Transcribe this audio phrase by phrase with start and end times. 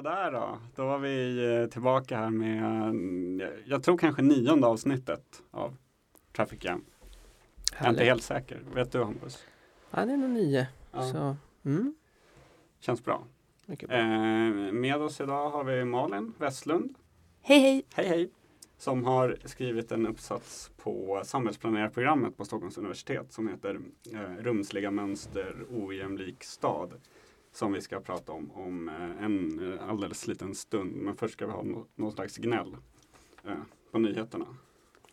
[0.00, 5.42] Sådär då, då var vi eh, tillbaka här med, eh, jag tror kanske nionde avsnittet
[5.50, 5.76] av
[6.36, 6.84] Traffic Jam.
[7.78, 9.44] Jag är inte helt säker, vet du Hampus?
[9.90, 10.66] Ja, det är nog nio.
[10.92, 11.02] Ja.
[11.02, 11.94] Så, mm,
[12.80, 13.24] Känns bra.
[13.66, 13.98] mycket bra.
[13.98, 16.94] Eh, med oss idag har vi Malin Westlund.
[17.42, 17.86] Hej hej!
[17.94, 18.30] Hej hej!
[18.78, 23.80] Som har skrivit en uppsats på samhällsplanerarprogrammet på Stockholms universitet som heter
[24.12, 26.92] eh, Rumsliga mönster, ojämlik stad.
[27.52, 30.92] Som vi ska prata om om eh, en eh, alldeles liten stund.
[30.96, 32.76] Men först ska vi ha nå- någon slags gnäll
[33.46, 33.52] eh,
[33.92, 34.46] på nyheterna.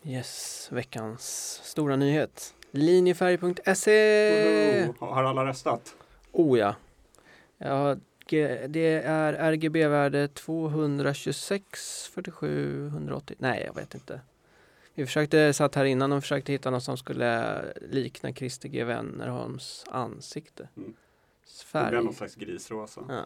[0.04, 1.22] Yes, veckans
[1.64, 2.54] stora nyhet.
[2.72, 4.94] Linjefärg.se!
[5.00, 5.96] Har alla röstat?
[6.32, 6.76] Oh ja.
[7.58, 7.96] ja.
[8.68, 13.36] Det är RGB-värde 226, 47, 180.
[13.40, 14.22] Nej, jag vet inte.
[14.94, 18.84] Vi försökte, satt här innan och försökte hitta något som skulle likna Christer G.
[18.84, 20.70] Wennerholms ansikte.
[20.78, 20.94] Mm.
[21.48, 21.90] Det Färg.
[21.90, 23.02] blir någon slags grisrosa.
[23.10, 23.26] Ja.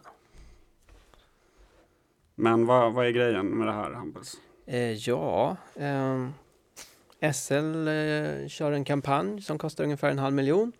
[2.34, 4.34] Men vad, vad är grejen med det här Hampus?
[4.66, 6.32] Eh, ja, ehm,
[7.34, 10.72] SL eh, kör en kampanj som kostar ungefär en halv miljon.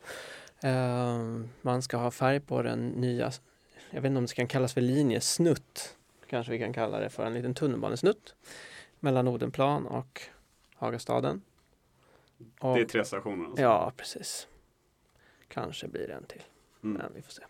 [0.63, 3.33] Ehm, man ska ha färg på den nya,
[3.91, 5.97] jag vet inte om det kan kallas för linje, snutt.
[6.27, 8.35] Kanske vi kan kalla det för en liten tunnelbanesnutt
[9.01, 10.23] mellan Odenplan och
[10.75, 11.43] Hagastaden.
[12.61, 13.45] Och, Det är tre stationer.
[13.45, 13.63] Alltså.
[13.63, 14.49] Ja, precis.
[15.49, 16.43] Kanske blir det en till.
[16.83, 16.97] Mm.
[16.97, 17.43] Men vi får se.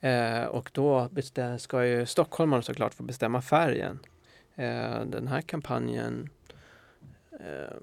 [0.00, 1.08] Eh, och då
[1.58, 3.98] ska ju stockholmarna såklart få bestämma färgen.
[4.54, 6.28] Eh, den här kampanjen
[7.32, 7.80] eh,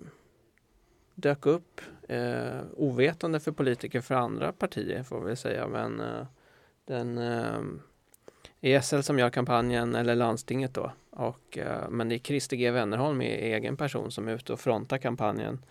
[1.16, 5.68] dök upp eh, ovetande för politiker för andra partier får vi säga.
[5.68, 6.26] Men eh,
[6.86, 7.18] den
[8.62, 10.92] eh, SL som gör kampanjen eller landstinget då.
[11.10, 14.60] Och, eh, men det är Christer G Wennerholm i egen person som är ute och
[14.60, 15.66] frontar kampanjen.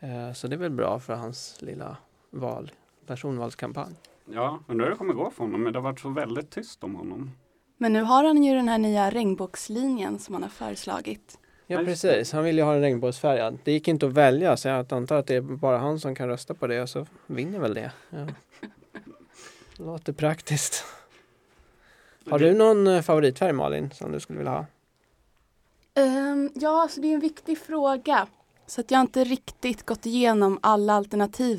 [0.00, 1.96] Eh, så det är väl bra för hans lilla
[2.30, 2.72] val,
[3.06, 3.94] personvalskampanj.
[4.26, 5.62] Ja, undrar hur det kommer gå för honom.
[5.62, 7.30] Men det har varit så väldigt tyst om honom.
[7.78, 11.38] Men nu har han ju den här nya regnbågslinjen som han har föreslagit.
[11.66, 13.58] Ja precis, han vill ju ha en regnbågsfärgad.
[13.64, 16.28] Det gick inte att välja så jag antar att det är bara han som kan
[16.28, 17.92] rösta på det och så vinner väl det.
[18.10, 18.26] Ja.
[19.84, 20.84] Låter praktiskt.
[22.30, 24.66] Har du någon eh, favoritfärg Malin som du skulle vilja ha?
[25.94, 28.26] Ehm, ja, alltså det är en viktig fråga.
[28.66, 31.58] Så att jag har inte riktigt gått igenom alla alternativ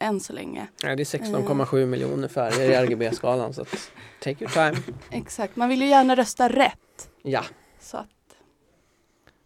[0.00, 0.66] än så länge.
[0.84, 4.82] Nej, det är 16,7 miljoner färger i RGB-skalan så att take your time.
[5.10, 7.10] Exakt, man vill ju gärna rösta rätt.
[7.22, 7.44] Ja,
[7.80, 8.06] Så att,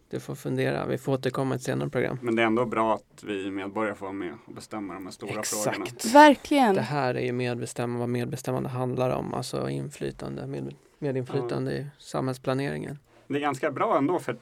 [0.09, 0.85] du får fundera.
[0.85, 2.19] Vi får återkomma i ett senare program.
[2.21, 5.11] Men det är ändå bra att vi medborgare får vara med och bestämma de här
[5.11, 5.85] stora frågorna.
[5.85, 6.05] Exakt.
[6.05, 6.75] verkligen.
[6.75, 9.33] Det här är ju medbestämmande, vad medbestämmande handlar om.
[9.33, 12.99] Alltså inflytande, med, medinflytande i samhällsplaneringen.
[13.27, 14.37] Det är ganska bra ändå för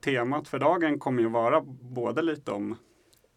[0.00, 2.76] temat för dagen kommer ju vara både lite om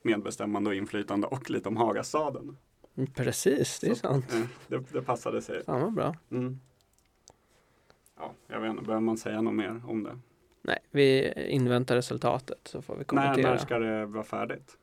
[0.05, 2.57] medbestämmande och inflytande och lite om Hagastaden.
[2.97, 4.33] Mm, Precis, det är Så, sant.
[4.33, 5.63] eh, Det, det passade sig.
[5.63, 6.15] Fan vad bra.
[6.31, 6.59] Mm.
[8.19, 10.19] Ja, jag vet inte, behöver man säga något mer om det?
[10.61, 13.49] Nej, vi inväntar resultatet så får vi När, kommentera.
[13.49, 14.77] när ska det vara färdigt?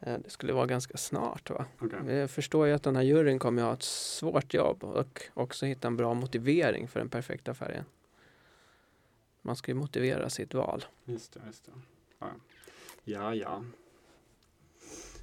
[0.00, 1.64] Eh, Det skulle vara ganska snart va?
[1.80, 1.98] Okej.
[2.04, 5.66] Vi förstår ju att den här juryn kommer att ha ett svårt jobb och också
[5.66, 7.84] hitta en bra motivering för den perfekta färgen.
[9.42, 10.84] Man ska ju motivera sitt val.
[11.04, 11.72] Just det, just det.
[12.18, 12.26] Ja,
[13.04, 13.34] ja.
[13.34, 13.64] ja.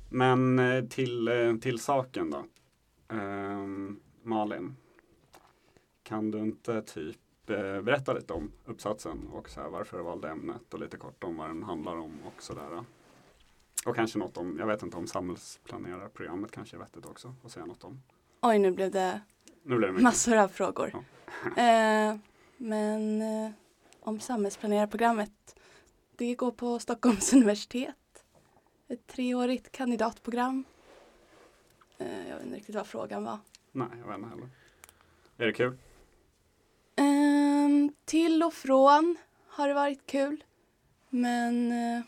[0.10, 2.46] Men eh, till, eh, till saken då.
[3.16, 4.75] Ehm, Malin,
[6.04, 10.30] kan du inte typ eh, berätta lite om uppsatsen och så här varför du valde
[10.30, 12.84] ämnet och lite kort om vad den handlar om och sådär.
[13.86, 17.66] Och kanske något om, jag vet inte om samhällsplanerarprogrammet kanske är vettigt också att säga
[17.66, 18.02] något om.
[18.42, 19.22] Oj, nu blev det
[19.63, 20.92] Nu blir det massor av frågor.
[21.57, 22.16] Eh,
[22.57, 23.52] men eh,
[24.00, 25.56] om samhällsplanerarprogrammet.
[26.16, 27.96] Det går på Stockholms universitet.
[28.88, 30.64] Ett treårigt kandidatprogram.
[31.98, 33.40] Eh, jag vet inte riktigt vad frågan var.
[33.72, 34.50] Nej, jag vet inte heller.
[35.38, 35.78] Är det kul?
[36.96, 39.18] Ehm, till och från
[39.48, 40.44] har det varit kul.
[41.10, 42.04] Men eh,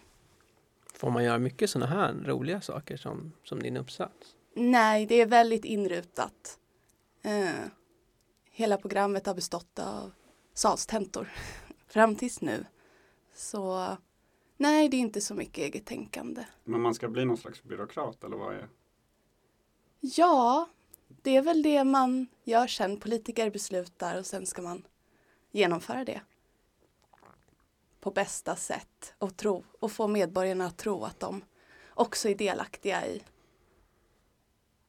[0.94, 4.34] Får man göra mycket sådana här roliga saker som, som din uppsats?
[4.56, 6.60] nej, det är väldigt inrutat.
[7.22, 7.50] Eh,
[8.52, 10.12] hela programmet har bestått av
[10.54, 11.32] salstentor
[11.88, 12.66] fram tills nu.
[13.34, 13.98] Så
[14.58, 16.46] nej, det är inte så mycket eget tänkande.
[16.64, 18.70] Men man ska bli någon slags byråkrat eller vad är
[20.00, 20.70] Ja,
[21.08, 23.00] det är väl det man gör sen.
[23.00, 24.84] Politiker beslutar och sen ska man
[25.52, 26.22] genomföra det
[28.00, 31.42] på bästa sätt och, tro, och få medborgarna att tro att de
[31.90, 33.24] också är delaktiga i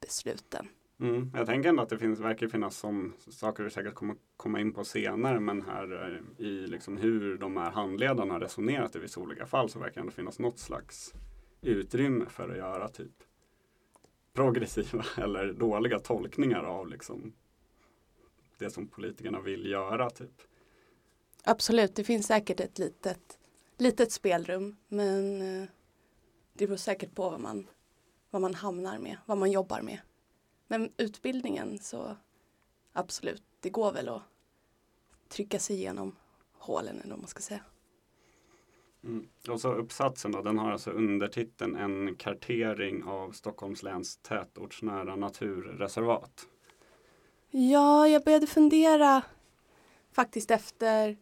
[0.01, 0.69] besluten.
[1.01, 1.31] Mm.
[1.35, 4.73] Jag tänker ändå att det finns, verkar finnas som saker vi säkert kommer komma in
[4.73, 9.21] på senare men här eh, i liksom hur de här handledarna har resonerat i vissa
[9.21, 11.15] olika fall så verkar det ändå finnas något slags
[11.61, 13.13] utrymme för att göra typ
[14.33, 17.33] progressiva eller dåliga tolkningar av liksom
[18.59, 20.11] det som politikerna vill göra.
[20.11, 20.43] Typ.
[21.45, 23.39] Absolut, det finns säkert ett litet,
[23.77, 25.69] litet spelrum men eh,
[26.53, 27.67] det beror säkert på vad man,
[28.31, 29.99] vad man hamnar med, vad man jobbar med.
[30.69, 32.17] Men utbildningen så
[32.93, 34.23] absolut, det går väl att
[35.29, 36.17] trycka sig igenom
[36.53, 37.61] hålen eller vad man ska säga.
[39.05, 39.29] Mm.
[39.49, 46.47] Och så uppsatsen då, den har alltså undertiteln En kartering av Stockholms läns tätortsnära naturreservat.
[47.51, 49.23] Ja, jag började fundera
[50.13, 51.17] faktiskt efter,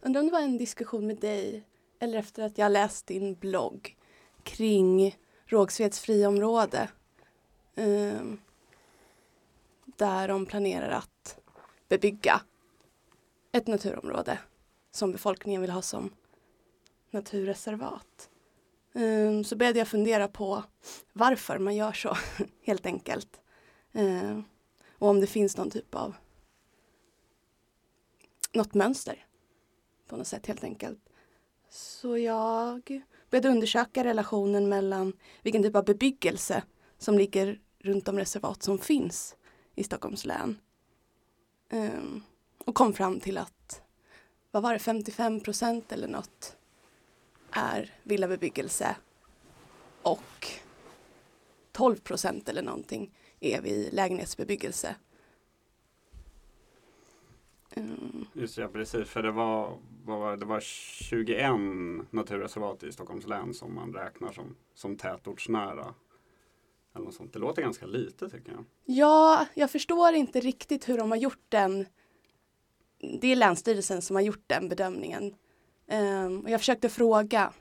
[0.00, 1.64] undrar om det var en diskussion med dig
[1.98, 3.96] eller efter att jag läst din blogg
[4.42, 5.16] kring
[5.46, 6.88] Rågsveds friområde.
[7.74, 8.40] Um,
[10.02, 11.38] där de planerar att
[11.88, 12.40] bebygga
[13.52, 14.38] ett naturområde
[14.90, 16.10] som befolkningen vill ha som
[17.10, 18.30] naturreservat.
[18.92, 20.62] Um, så började jag fundera på
[21.12, 22.16] varför man gör så,
[22.62, 23.40] helt enkelt.
[23.92, 24.44] Um,
[24.98, 26.14] och om det finns någon typ av
[28.52, 29.26] något mönster
[30.08, 30.98] på något sätt helt enkelt.
[31.68, 35.12] Så jag började undersöka relationen mellan
[35.42, 36.62] vilken typ av bebyggelse
[36.98, 39.36] som ligger runt de reservat som finns
[39.74, 40.58] i Stockholms län.
[41.70, 42.22] Um,
[42.58, 43.82] och kom fram till att,
[44.50, 46.56] vad var det, 55 procent eller något
[47.50, 48.96] är villabebyggelse
[50.02, 50.46] och
[51.72, 54.96] 12 procent eller någonting är vi lägenhetsbebyggelse.
[57.76, 58.26] Um.
[58.32, 59.08] Just ja, precis.
[59.08, 61.50] För det var, var, det var 21
[62.10, 65.94] naturreservat i Stockholms län som man räknar som, som tätortsnära.
[66.94, 67.32] Eller något sånt.
[67.32, 68.64] Det låter ganska lite tycker jag.
[68.84, 71.86] Ja, jag förstår inte riktigt hur de har gjort den.
[73.20, 75.34] Det är Länsstyrelsen som har gjort den bedömningen.
[75.86, 77.52] Um, och jag försökte fråga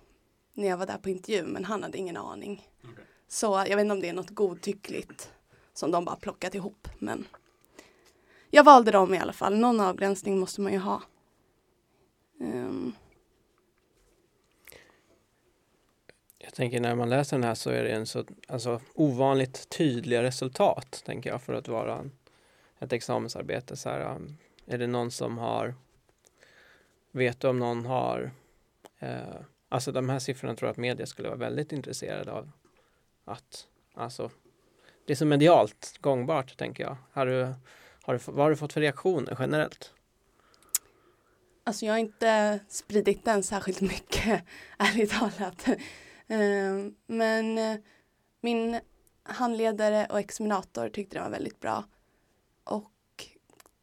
[0.54, 2.68] när jag var där på intervju men han hade ingen aning.
[2.92, 3.06] Okay.
[3.28, 5.32] Så jag vet inte om det är något godtyckligt
[5.74, 6.88] som de bara plockat ihop.
[7.00, 7.28] Men
[8.50, 9.58] jag valde dem i alla fall.
[9.58, 11.02] Någon avgränsning måste man ju ha.
[12.40, 12.94] Um.
[16.52, 20.24] Jag tänker när man läser den här så är det en så alltså, ovanligt tydliga
[20.24, 22.10] resultat, tänker jag, för att vara
[22.80, 23.78] ett examensarbete.
[23.78, 25.76] Så här, um, är det någon som har,
[27.12, 28.32] vet du om någon har,
[29.00, 29.36] eh,
[29.70, 32.52] alltså de här siffrorna tror jag att media skulle vara väldigt intresserade av.
[33.26, 34.32] Att, alltså,
[35.06, 36.98] det är så medialt gångbart, tänker jag.
[37.12, 37.54] Har du,
[38.02, 39.94] har du, vad har du fått för reaktioner generellt?
[41.64, 44.44] Alltså jag har inte spridit den särskilt mycket,
[44.78, 45.68] ärligt talat.
[46.32, 47.78] Ehm, men eh,
[48.42, 48.80] min
[49.24, 51.84] handledare och examinator tyckte den var väldigt bra.
[52.64, 53.28] Och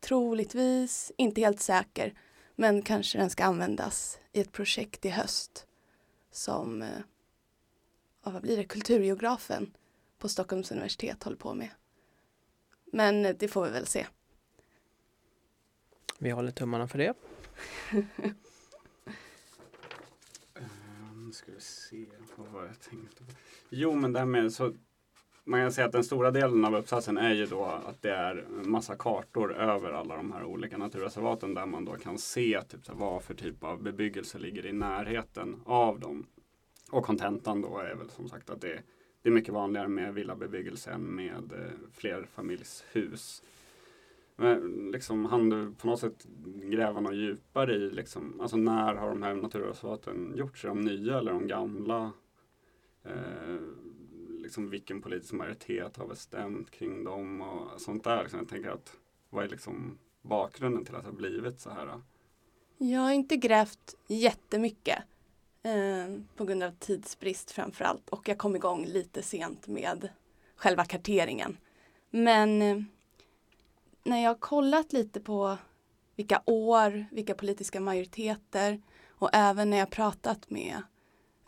[0.00, 2.14] troligtvis, inte helt säker,
[2.54, 5.66] men kanske den ska användas i ett projekt i höst
[6.30, 6.88] som, eh,
[8.22, 9.76] vad blir det, kulturgeografen
[10.18, 11.70] på Stockholms universitet håller på med.
[12.92, 14.06] Men det får vi väl se.
[16.18, 17.14] Vi håller tummarna för det.
[21.28, 22.06] Nu ska vi se,
[22.36, 23.32] vad var jag tänkte på?
[23.70, 24.72] Jo, men det här med så
[25.44, 28.46] man kan säga att den stora delen av uppsatsen är ju då att det är
[28.48, 32.94] massa kartor över alla de här olika naturreservaten där man då kan se typ, så
[32.94, 36.26] vad för typ av bebyggelse ligger i närheten av dem.
[36.90, 38.82] Och kontentan då är väl som sagt att det
[39.22, 43.42] det är mycket vanligare med villabebyggelse än med eh, flerfamiljshus.
[44.40, 49.08] Men liksom, han du på något sätt gräva något djupare i liksom, alltså när har
[49.08, 50.64] de här naturreservaten gjorts?
[50.64, 52.12] Är de nya eller de gamla?
[53.04, 53.60] Eh,
[54.42, 58.22] liksom vilken politisk majoritet har bestämt kring dem och sånt där.
[58.22, 58.96] Liksom, jag tänker att
[59.30, 62.00] vad är liksom bakgrunden till att det har blivit så här?
[62.78, 64.98] Jag har inte grävt jättemycket.
[65.62, 70.08] Eh, på grund av tidsbrist framför allt och jag kom igång lite sent med
[70.56, 71.56] själva karteringen.
[72.10, 72.82] Men eh,
[74.08, 75.58] när jag kollat lite på
[76.16, 80.82] vilka år, vilka politiska majoriteter och även när jag pratat med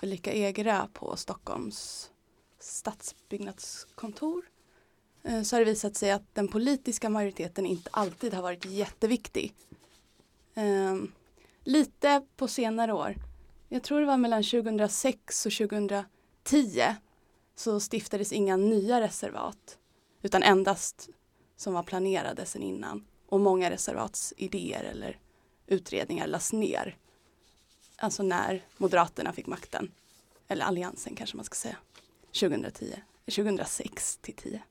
[0.03, 2.11] Ulrika Egerö på Stockholms
[2.59, 4.45] stadsbyggnadskontor
[5.23, 9.55] eh, så har det visat sig att den politiska majoriteten inte alltid har varit jätteviktig.
[10.55, 10.97] Eh,
[11.65, 13.17] lite på senare år
[13.73, 16.05] jag tror det var mellan 2006 och 2010
[17.55, 19.79] så stiftades inga nya reservat
[20.23, 21.09] utan endast
[21.61, 23.05] som var planerade sedan innan.
[23.27, 25.19] Och många reservatsidéer eller
[25.67, 26.97] utredningar lades ner.
[27.97, 29.91] Alltså när Moderaterna fick makten.
[30.49, 31.77] Eller Alliansen kanske man ska säga.
[32.41, 34.63] 2010, 2006 eh, till 10.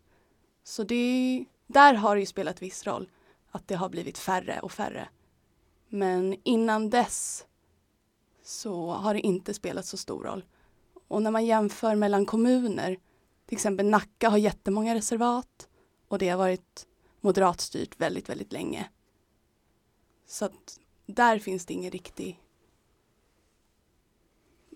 [0.63, 3.09] Så det, där har det ju spelat viss roll
[3.51, 5.09] att det har blivit färre och färre.
[5.87, 7.45] Men innan dess
[8.43, 10.43] så har det inte spelat så stor roll.
[11.07, 12.99] Och när man jämför mellan kommuner,
[13.45, 15.68] till exempel Nacka har jättemånga reservat
[16.09, 16.87] och det har varit
[17.21, 18.89] moderatstyrt väldigt, väldigt länge.
[20.25, 22.41] Så att där finns det ingen riktig,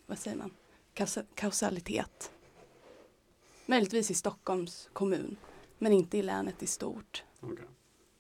[0.06, 0.52] vad säger man,
[0.94, 2.32] Kausa- kausalitet.
[3.66, 5.36] Möjligtvis i Stockholms kommun,
[5.78, 7.24] men inte i länet i stort.
[7.40, 7.66] Okej.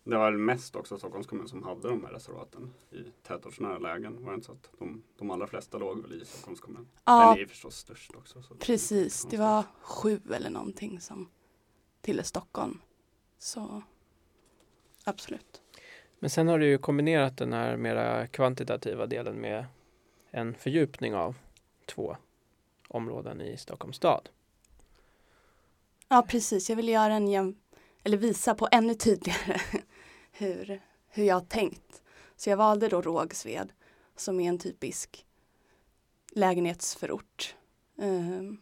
[0.03, 4.24] Det var mest också Stockholms kommun som hade de här reservaten i tätortsnära lägen.
[4.24, 6.88] Var det inte så att de, de allra flesta låg väl i Stockholms kommun?
[7.05, 8.41] Ja, Den är ju förstås störst också.
[8.43, 9.25] Så precis.
[9.29, 11.29] Det var sju eller någonting som
[12.01, 12.79] tillhör Stockholm.
[13.44, 13.82] Så
[15.04, 15.62] absolut.
[16.20, 19.66] Men sen har du ju kombinerat den här mera kvantitativa delen med
[20.32, 21.36] en fördjupning av
[21.86, 22.18] två
[22.88, 24.30] områden i Stockholms stad.
[26.08, 26.70] Ja, precis.
[26.70, 27.56] Jag vill göra en jäm...
[28.04, 29.62] eller visa på ännu tydligare
[30.32, 32.02] hur, hur jag har tänkt.
[32.36, 33.74] Så jag valde då Rågsved
[34.16, 35.26] som är en typisk
[36.32, 37.56] lägenhetsförort.
[37.96, 38.62] Um,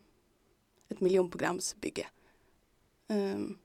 [0.89, 2.07] ett miljonprogramsbygge.
[3.07, 3.57] Um,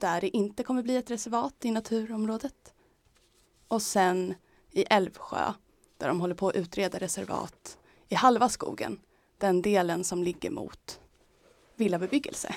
[0.00, 2.74] där det inte kommer bli ett reservat i naturområdet.
[3.68, 4.34] Och sen
[4.72, 5.52] i Älvsjö
[5.98, 9.00] där de håller på att utreda reservat i halva skogen.
[9.38, 11.00] Den delen som ligger mot
[11.74, 12.54] villabebyggelse.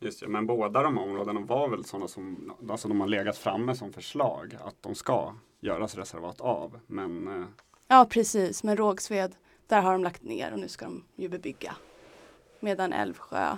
[0.00, 3.74] Just det, men båda de områdena var väl sådana som alltså de har legat framme
[3.74, 6.80] som förslag att de ska göras reservat av.
[6.86, 7.46] Men eh,
[7.88, 8.62] Ja, precis.
[8.62, 9.34] Men Rågsved,
[9.66, 11.76] där har de lagt ner och nu ska de ju bebygga.
[12.60, 13.56] Medan Älvsjö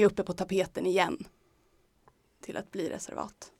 [0.00, 1.24] är uppe på tapeten igen
[2.40, 3.52] till att bli reservat.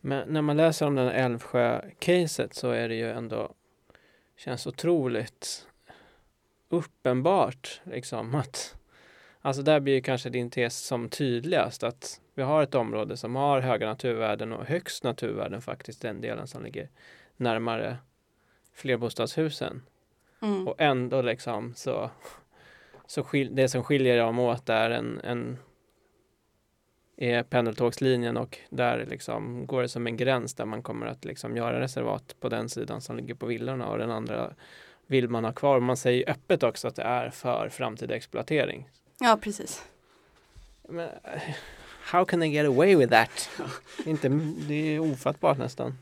[0.00, 3.54] Men när man läser om den Älvsjö-caset så är det ju ändå
[4.36, 5.66] känns otroligt
[6.68, 8.78] uppenbart liksom att
[9.40, 13.36] Alltså där blir ju kanske din tes som tydligast att vi har ett område som
[13.36, 16.88] har höga naturvärden och högst naturvärden faktiskt den delen som ligger
[17.36, 17.98] närmare
[18.72, 19.82] flerbostadshusen.
[20.42, 20.68] Mm.
[20.68, 22.10] Och ändå liksom så,
[23.08, 25.58] så skil, det som skiljer dem åt är en, en
[27.16, 31.56] är pendeltågslinjen och där liksom går det som en gräns där man kommer att liksom
[31.56, 34.54] göra reservat på den sidan som ligger på villorna och den andra
[35.06, 35.80] vill man ha kvar.
[35.80, 38.90] Man säger öppet också att det är för framtida exploatering.
[39.20, 39.84] Ja, precis.
[40.88, 41.08] Men,
[42.02, 43.50] how can they get away with that?
[44.06, 44.28] inte,
[44.68, 45.98] det är ofattbart nästan.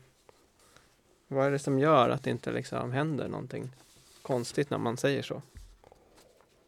[1.27, 3.69] Vad är det som gör att det inte liksom händer någonting
[4.21, 5.41] konstigt när man säger så?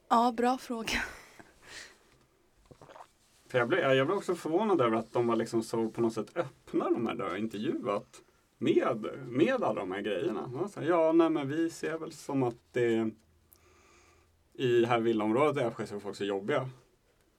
[0.10, 1.04] Ja, bra fråga.
[3.48, 6.14] för jag, blev, jag blev också förvånad över att de var liksom så på något
[6.14, 8.22] sätt öppna de här där intervjuat
[8.58, 10.70] med, med alla de här grejerna.
[10.76, 13.12] Här, ja, nej men vi ser väl som att det
[14.54, 16.70] i det här villaområdet i Älvsjö så är folk så jobbiga.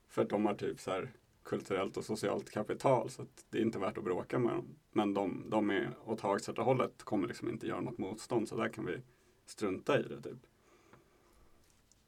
[0.09, 1.12] För att de har typ så här
[1.43, 4.77] kulturellt och socialt kapital så att det är inte värt att bråka med dem.
[4.93, 8.87] Men de, de är åt Hagsätra-hållet kommer liksom inte göra något motstånd så där kan
[8.87, 9.00] vi
[9.47, 10.50] strunta i det typ.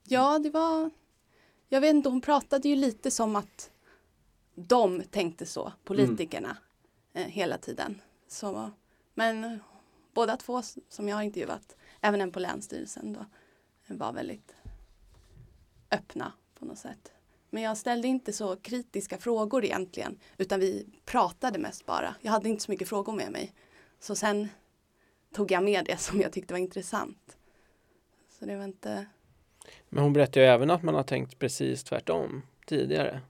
[0.05, 0.91] Ja, det var...
[1.69, 3.71] Jag vet inte, hon pratade ju lite som att
[4.55, 6.57] de tänkte så, politikerna,
[7.13, 8.01] eh, hela tiden.
[8.29, 8.71] Så,
[9.15, 9.61] men
[10.15, 13.27] båda två som jag har intervjuat, även en på Länsstyrelsen då,
[13.87, 14.55] var väldigt
[15.91, 17.13] öppna på något sätt.
[17.51, 22.15] Men jag ställde inte så kritiska frågor egentligen, utan vi pratade mest bara.
[22.21, 23.55] Jag hade inte så mycket frågor med mig.
[24.01, 24.49] Så sen
[25.33, 27.37] tog jag med det som jag tyckte var intressant.
[28.39, 29.07] Så det var inte...
[29.89, 33.21] Men hon berättar ju även att man har tänkt precis tvärtom tidigare.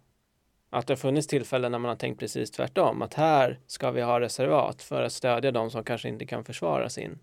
[0.70, 3.02] Att det har funnits tillfällen när man har tänkt precis tvärtom.
[3.02, 6.88] Att här ska vi ha reservat för att stödja de som kanske inte kan försvara
[6.88, 7.18] sin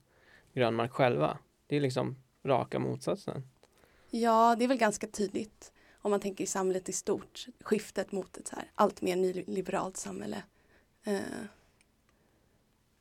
[0.54, 1.38] grönmark själva.
[1.68, 3.44] Det är liksom raka motsatsen.
[4.10, 7.46] Ja, det är väl ganska tydligt om man tänker i samhället i stort.
[7.64, 10.44] Skiftet mot ett så här allt mer nyliberalt samhälle.
[11.06, 11.20] Eh,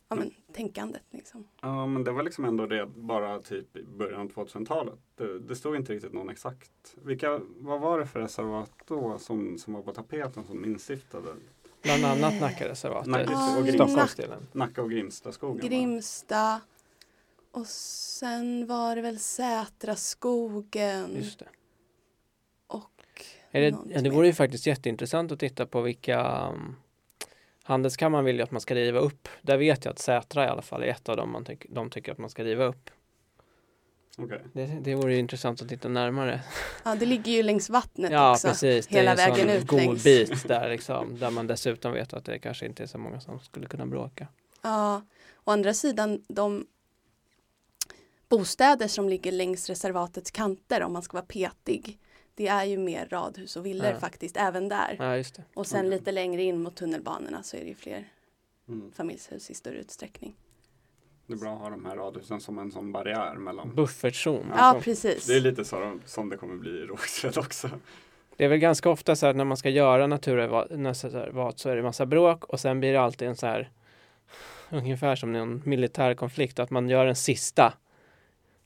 [0.08, 1.48] ja, men tänkandet liksom.
[1.60, 4.98] Ja, men det var liksom ändå det bara typ i början av 2000-talet.
[5.14, 6.96] Det, det stod inte riktigt någon exakt.
[7.02, 11.28] Vilka, vad var det för reservat då som, som var på tapeten som instiftade?
[11.82, 13.86] Bland annat Nackareservatet, Nacka och Grimsta.
[13.86, 14.46] Stockholmsdelen.
[14.52, 15.68] Nacka och Grimstaskogen?
[15.68, 16.60] Grimsta
[17.50, 21.48] och sen var det väl Sätraskogen Just det.
[22.66, 26.76] och Är det, ja, det vore ju faktiskt jätteintressant att titta på vilka um,
[27.68, 29.28] Handelskammaren vill ju att man ska riva upp.
[29.42, 31.90] Där vet jag att Sätra i alla fall är ett av dem man tyck, de
[31.90, 32.90] tycker att man ska riva upp.
[34.18, 34.40] Okej.
[34.52, 36.40] Det, det vore ju intressant att titta närmare.
[36.84, 38.48] Ja, det ligger ju längs vattnet Ja, också.
[38.48, 38.86] precis.
[38.86, 40.04] hela det är en vägen sån ut god längs.
[40.04, 41.18] bit där liksom.
[41.18, 44.28] Där man dessutom vet att det kanske inte är så många som skulle kunna bråka.
[44.62, 45.02] Ja,
[45.44, 46.66] å andra sidan de
[48.28, 51.98] bostäder som ligger längs reservatets kanter om man ska vara petig.
[52.38, 53.98] Det är ju mer radhus och villor Ja.
[54.00, 54.96] faktiskt även där.
[54.98, 55.42] Ja, just det.
[55.54, 55.90] Och sen Okej.
[55.90, 58.04] lite längre in mot tunnelbanorna så är det ju fler
[58.68, 58.92] Mm.
[58.92, 60.34] familjshus i större utsträckning.
[61.26, 63.74] Det är bra att ha de här radhusen som en sån barriär mellan.
[63.74, 64.46] Buffertzon.
[64.50, 65.26] Ja, Alltså, precis.
[65.26, 67.70] Det är lite så som det kommer bli i Rågsved också.
[68.36, 71.82] Det är väl ganska ofta så här när man ska göra naturreservat så är det
[71.82, 73.70] massa bråk och sen blir det alltid en så här
[74.70, 77.74] ungefär som en militär konflikt, att man gör en sista.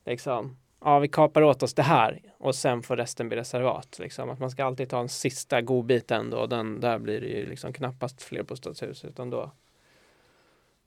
[0.07, 3.99] Liksom, ja vi kapar åt oss det här och sen får resten bli reservat.
[3.99, 4.31] Liksom.
[4.31, 7.47] Att man ska alltid ta en sista godbiten då, och den, där blir det ju
[7.47, 9.51] liksom knappast flerbostadshus utan då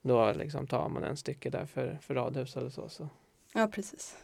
[0.06, 2.88] då liksom tar man en stycke där för, för radhus eller så.
[2.88, 3.08] så.
[3.54, 4.16] Ja, precis.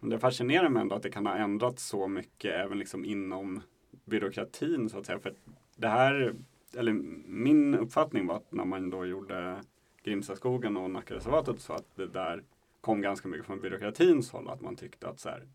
[0.00, 3.62] Det fascinerar mig ändå att det kan ha ändrats så mycket även liksom inom
[4.04, 5.18] byråkratin så att säga.
[5.18, 5.34] För
[5.76, 6.34] det här,
[6.76, 6.92] eller
[7.26, 9.56] min uppfattning var att när man då gjorde
[10.02, 12.42] Grimstaskogen och Nackareservatet så att det där
[12.84, 14.48] kom ganska mycket från byråkratins håll.
[14.48, 15.48] Att man tyckte att så här,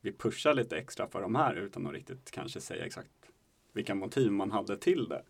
[0.00, 3.10] vi pushar lite extra för de här utan att riktigt kanske säga exakt
[3.72, 5.22] vilka motiv man hade till det.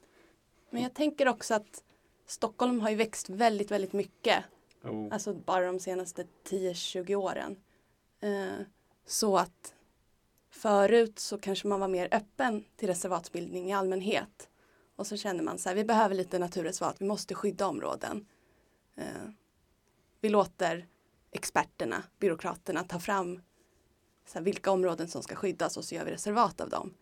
[0.70, 1.85] Men jag tänker också att
[2.26, 4.44] Stockholm har ju växt väldigt, väldigt mycket.
[4.85, 5.09] Oh.
[5.11, 7.56] Alltså bara de senaste 10-20 åren.
[8.20, 8.66] Eh,
[9.06, 9.75] så att
[10.50, 14.49] förut så kanske man var mer öppen till reservatsbildning i allmänhet.
[14.97, 18.26] Och så känner man så här, vi behöver lite naturreservat, vi måste skydda områden.
[18.95, 19.30] Eh,
[20.21, 20.86] vi låter
[21.32, 23.43] experterna, byråkraterna ta fram
[24.26, 26.95] så här, vilka områden som ska skyddas och så gör vi reservat av dem.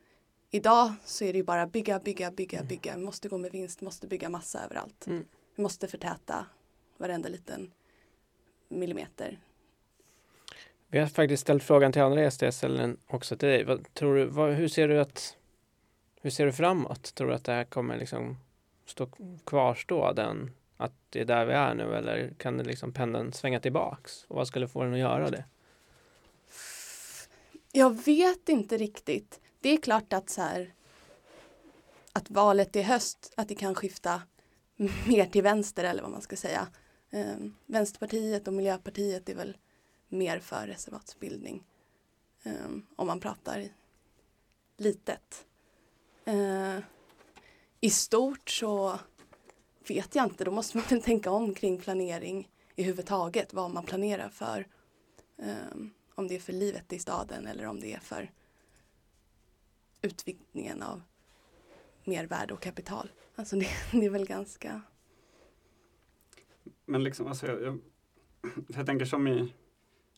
[0.50, 2.68] Idag så är det ju bara bygga, bygga, bygga, Mm.
[2.68, 2.96] bygga.
[2.96, 5.06] Vi måste gå med vinst, måste bygga massa överallt.
[5.06, 5.24] Mm.
[5.56, 6.46] Vi måste förtäta
[6.96, 7.72] varenda liten
[8.68, 9.38] millimeter.
[10.88, 13.64] Vi har faktiskt ställt frågan till andra gäster, också till dig.
[13.64, 15.36] Vad, tror du, vad, hur ser du att
[16.20, 17.14] hur ser du framåt?
[17.14, 18.36] Tror du att det här kommer liksom
[18.86, 19.08] stå,
[19.44, 23.60] kvarstå den, att det är där vi är nu eller kan det liksom pendeln svänga
[23.60, 24.24] tillbaks?
[24.28, 25.44] Och vad skulle få den att göra det?
[27.72, 29.40] Jag vet inte riktigt.
[29.60, 30.72] Det är klart att så här
[32.12, 34.22] att valet i höst, att det kan skifta
[35.08, 36.68] mer till vänster eller vad man ska säga.
[37.10, 39.56] Um, Vänsterpartiet och Miljöpartiet är väl
[40.08, 41.64] mer för reservatsbildning.
[42.42, 43.68] Um, om man pratar
[44.76, 45.46] litet.
[46.28, 46.78] Uh,
[47.80, 48.98] I stort så
[49.90, 53.70] vet jag inte, då måste man väl tänka om kring planering i huvud taget, vad
[53.70, 54.66] man planerar för.
[55.37, 58.31] Um, om det är för livet i staden eller om det är för
[60.03, 61.03] utvidgningen av
[62.05, 63.11] mervärde och kapital.
[63.35, 64.83] Alltså det, det är väl ganska...
[66.85, 67.79] Men liksom, alltså, jag, jag,
[68.68, 69.53] jag tänker som i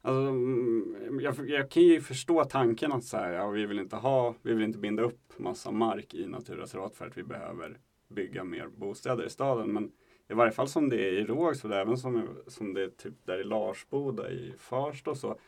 [0.03, 3.97] Alltså, mm, jag, jag kan ju förstå tanken att så här, ja, vi vill inte
[3.97, 7.79] ha, vi vill inte binda upp massa mark i naturreservat för att vi behöver
[8.11, 9.73] bygga mer bostäder i staden.
[9.73, 9.93] Men
[10.29, 13.41] i varje fall som det är i Rågsved, även som, som det är typ där
[13.41, 15.39] i Larsboda i Farsta och så.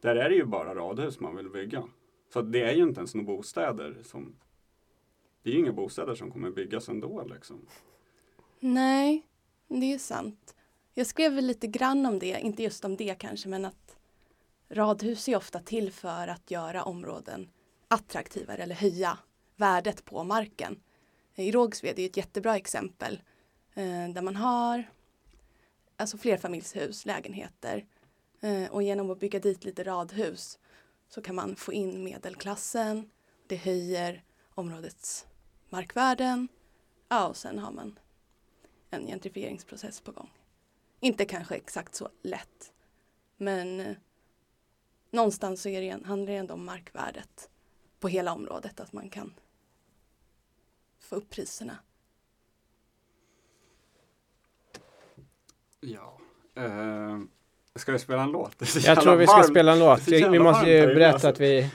[0.00, 1.84] Där är det ju bara radhus man vill bygga.
[2.32, 4.34] Så det är ju inte ens några bostäder som
[5.42, 7.66] det är ju inga bostäder som kommer byggas ändå liksom.
[8.60, 9.26] Nej,
[9.68, 10.54] det är sant.
[10.94, 13.96] Jag skrev väl lite grann om det, inte just om det kanske, men att
[14.68, 17.48] radhus är ofta till för att göra områden
[17.88, 19.18] attraktivare eller höja
[19.56, 20.80] värdet på marken.
[21.36, 23.22] I Rågsved är ett jättebra exempel
[23.74, 24.84] eh, där man har
[25.96, 27.86] alltså flerfamiljshus, lägenheter
[28.40, 30.58] eh, och genom att bygga dit lite radhus
[31.08, 33.10] så kan man få in medelklassen.
[33.46, 35.26] Det höjer områdets
[35.68, 36.48] markvärden.
[37.08, 37.98] Ja, och sen har man
[38.90, 40.30] en gentrifieringsprocess på gång.
[41.00, 42.72] Inte kanske exakt så lätt,
[43.36, 43.96] men eh,
[45.10, 47.50] någonstans så är det, handlar det ändå om markvärdet
[48.00, 49.34] på hela området, att man kan
[51.04, 51.76] få upp priserna.
[55.80, 56.18] Ja.
[56.58, 57.20] Uh,
[57.74, 58.56] ska vi spela en låt?
[58.84, 59.46] Jag tror vi ska varmt.
[59.50, 60.00] spela en låt.
[60.00, 61.28] Är Vi jävla måste ju berätta alltså.
[61.28, 61.70] att vi,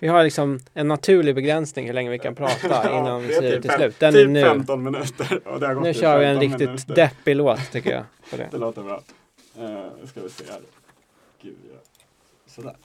[0.00, 3.40] vi har liksom en naturlig begränsning hur länge vi kan prata Ja, innan vi är
[3.40, 4.00] säger typ till slut.
[4.00, 4.42] Den är typ nu.
[4.42, 5.40] 15 minuter.
[5.48, 6.94] Och det har gått Nu kör vi en 15 riktigt minuter.
[6.94, 8.04] deppig låt tycker jag.
[8.30, 8.48] På det.
[8.50, 9.02] Det låter bra.
[9.58, 10.60] Uh, ska vi se här.
[11.42, 11.78] Gud, ja.
[12.46, 12.76] Sådär.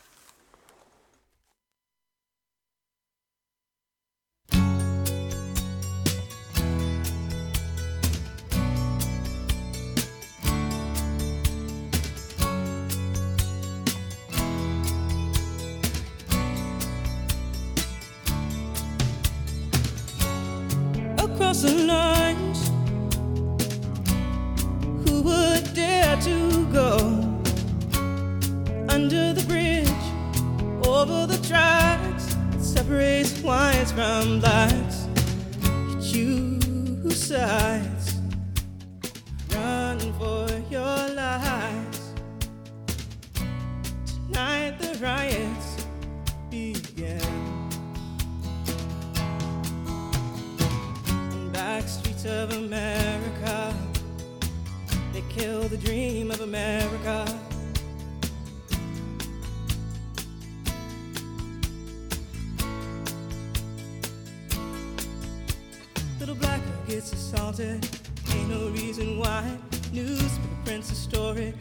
[25.06, 26.98] Who would dare to go
[28.88, 35.08] under the bridge, over the tracks that separates whites from blacks?
[36.00, 37.28] You choose
[52.26, 53.74] of America.
[55.14, 57.26] They kill the dream of America.
[66.20, 67.88] Little black girl gets assaulted.
[68.34, 69.58] Ain't no reason why.
[69.94, 71.54] Newspaper prints a story.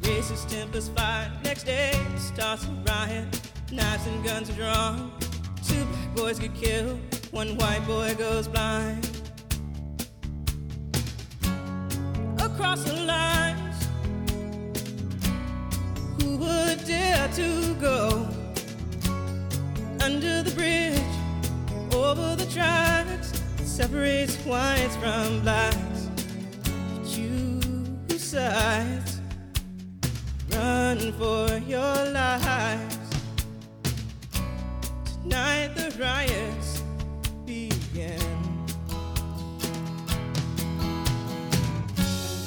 [0.00, 1.30] Racist tempers fire.
[1.44, 3.52] Next day starts a riot.
[3.70, 5.12] Knives and guns are drawn.
[5.66, 6.98] Two black boys get killed.
[7.32, 9.15] One white boy goes blind.
[17.36, 18.26] To go
[20.00, 26.08] under the bridge, over the tracks separates whites from blacks?
[27.04, 29.20] Choose sides,
[30.54, 32.96] run for your lives.
[35.22, 36.82] Tonight the riots
[37.44, 38.18] begin.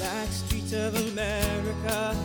[0.00, 2.16] Back streets of America,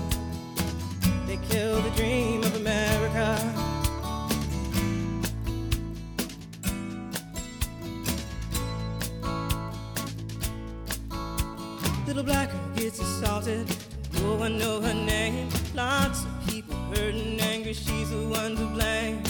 [1.35, 3.37] they kill the dream of America.
[12.07, 13.67] Little black girl gets assaulted.
[14.13, 15.49] No one know her name.
[15.73, 17.73] Lots of people hurt and angry.
[17.73, 19.21] She's the one to blame.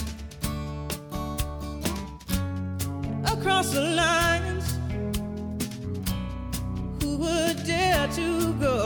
[3.25, 4.65] Across the lines,
[7.01, 8.84] who would dare to go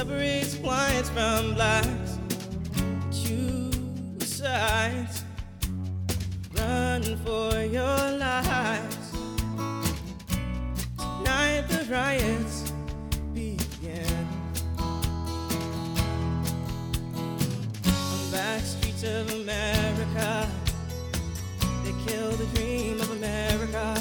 [0.00, 2.18] separates whites from blacks?
[3.12, 5.24] Choose sides
[6.56, 9.10] run for your lives.
[10.96, 12.72] Tonight the riots
[13.34, 14.26] begin.
[17.84, 20.48] On back streets of America,
[21.84, 23.99] they kill the dream of America.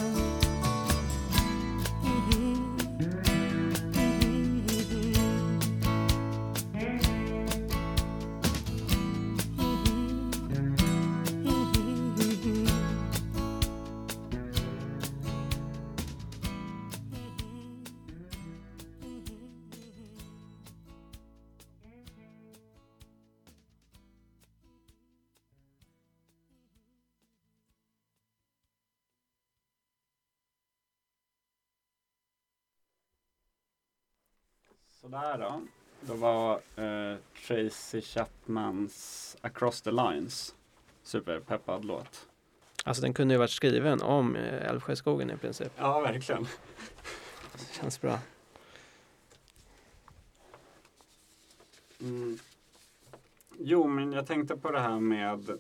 [35.02, 35.62] Sådär då.
[36.02, 40.56] Det var eh, Tracy Chapmans Across the Lines.
[41.04, 42.28] Superpeppad låt.
[42.84, 45.72] Alltså den kunde ju varit skriven om eh, Älvsjöskogen i princip.
[45.78, 46.48] Ja, verkligen.
[47.72, 48.20] Känns bra.
[52.02, 52.40] Mm.
[53.58, 55.60] Jo, men jag tänkte på det här med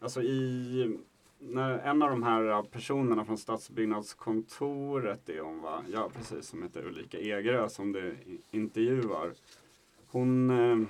[0.00, 0.98] Alltså i
[1.38, 5.84] när en av de här äh, personerna från stadsbyggnadskontoret, det är hon va?
[5.92, 8.16] Ja, precis, som heter Ulrika Egerö som du
[8.50, 9.32] intervjuar.
[10.06, 10.88] Hon ehm,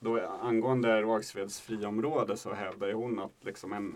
[0.00, 3.94] då angående Rågsveds friområde så hävdar ju hon att liksom en,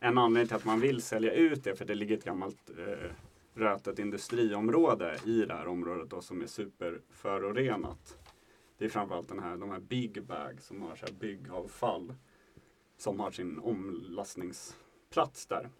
[0.00, 3.10] en anledning till att man vill sälja ut det för det ligger ett gammalt eh,
[3.54, 8.18] rötet industriområde i det här området då, som är superförorenat.
[8.78, 12.14] Det är framförallt den här, de här Big Bag som har så här byggavfall
[13.04, 15.70] som har sin omlastningsplats där.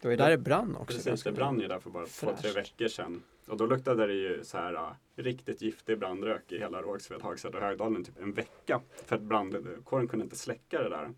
[0.00, 0.96] Det var ju där det brann också.
[0.96, 3.22] Precis, det brann ju där för bara två, tre veckor sedan.
[3.46, 7.58] Och då luktade det ju så här uh, riktigt giftig brandrök i hela Rågsved, Hagsätra
[7.58, 8.80] och Högdalen typ en vecka.
[9.06, 11.10] För att brandkåren kunde inte släcka det där.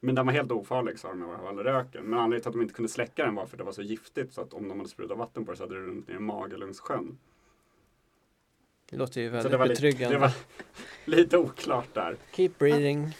[0.00, 2.04] Men den var helt ofarlig sa de av all röken.
[2.04, 3.82] Men anledningen till att de inte kunde släcka den var för att det var så
[3.82, 6.14] giftigt så att om de hade sprutat vatten på det så hade det runnit ner
[6.14, 7.18] i Magalungssjön.
[8.90, 10.14] Det låter ju Så väldigt det var, betryggande.
[10.14, 10.32] det var
[11.04, 12.16] lite oklart där.
[12.32, 13.14] Keep breathing.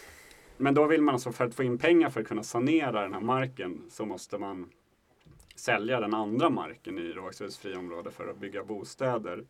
[0.57, 3.15] Men då vill man alltså för att få in pengar för att kunna sanera den
[3.15, 4.71] här marken så måste man
[5.57, 9.47] sälja den andra marken i Rågsveds friområde för att bygga bostäder.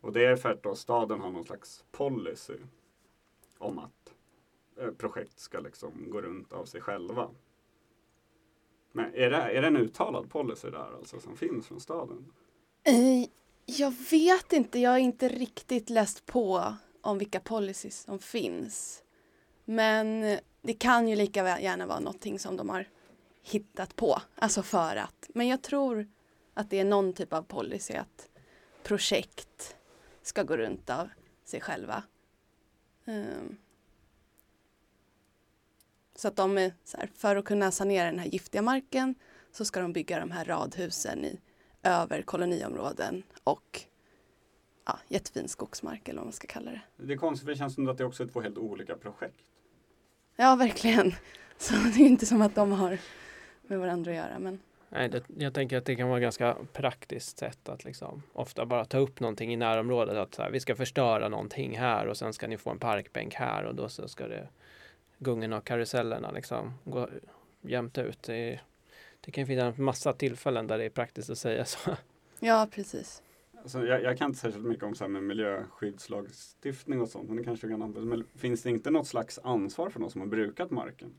[0.00, 2.56] Och det är för att då staden har någon slags policy
[3.58, 4.14] om att
[4.80, 7.30] eh, projekt ska liksom gå runt av sig själva.
[8.92, 12.32] Men är det, är det en uttalad policy där alltså som finns från staden?
[12.84, 13.28] Eh,
[13.66, 19.02] jag vet inte, jag har inte riktigt läst på om vilka policies som finns.
[19.64, 22.88] Men det kan ju lika gärna vara någonting som de har
[23.42, 25.30] hittat på, alltså för att.
[25.34, 26.08] Men jag tror
[26.54, 28.28] att det är någon typ av policy att
[28.82, 29.76] projekt
[30.22, 31.08] ska gå runt av
[31.44, 32.02] sig själva.
[33.04, 33.56] Um.
[36.16, 39.14] Så att de är så här, för att kunna sanera den här giftiga marken
[39.52, 41.40] så ska de bygga de här radhusen i
[41.82, 43.80] över koloniområden och
[44.84, 46.80] ja, jättefin skogsmark eller vad man ska kalla det.
[46.96, 49.44] Det är konstigt för det känns som att det också är två helt olika projekt.
[50.42, 51.14] Ja, verkligen.
[51.58, 52.98] Så det är inte som att de har
[53.62, 54.38] med varandra att göra.
[54.38, 58.22] Men Nej, det, jag tänker att det kan vara ett ganska praktiskt sätt att liksom
[58.32, 60.16] ofta bara ta upp någonting i närområdet.
[60.16, 63.64] Att här, vi ska förstöra någonting här och sen ska ni få en parkbänk här
[63.64, 64.48] och då så ska det
[65.18, 67.08] gungorna och karusellerna liksom gå,
[67.60, 68.22] jämnt ut.
[68.22, 68.60] Det,
[69.20, 71.96] det kan finnas massa tillfällen där det är praktiskt att säga så.
[72.40, 73.22] Ja, precis.
[73.62, 77.28] Alltså, jag, jag kan inte särskilt mycket om så här med miljöskyddslagstiftning och sånt.
[77.28, 78.18] Men det kanske kan användas.
[78.18, 81.14] Men finns det inte något slags ansvar för de som har brukat marken?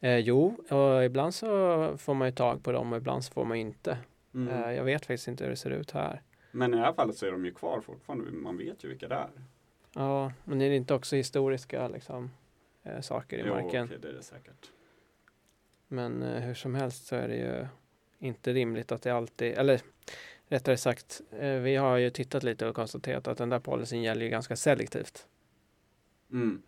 [0.00, 1.46] Eh, jo, och ibland så
[1.98, 3.98] får man ju tag på dem och ibland så får man inte.
[4.34, 4.48] Mm.
[4.48, 6.22] Eh, jag vet faktiskt inte hur det ser ut här.
[6.50, 8.30] Men i det här fallet så är de ju kvar fortfarande.
[8.30, 9.30] Man vet ju vilka det är.
[9.94, 12.30] Ja, men är det inte också historiska liksom,
[12.82, 13.84] eh, saker i Jo, marken?
[13.84, 14.70] okej, det är det säkert.
[15.88, 17.66] Men eh, hur som helst så är det ju
[18.18, 19.80] inte rimligt att det alltid, eller
[20.52, 24.24] rättare sagt, eh, vi har ju tittat lite och konstaterat att den där policyn gäller
[24.24, 25.26] ju ganska selektivt.
[26.32, 26.62] Mm.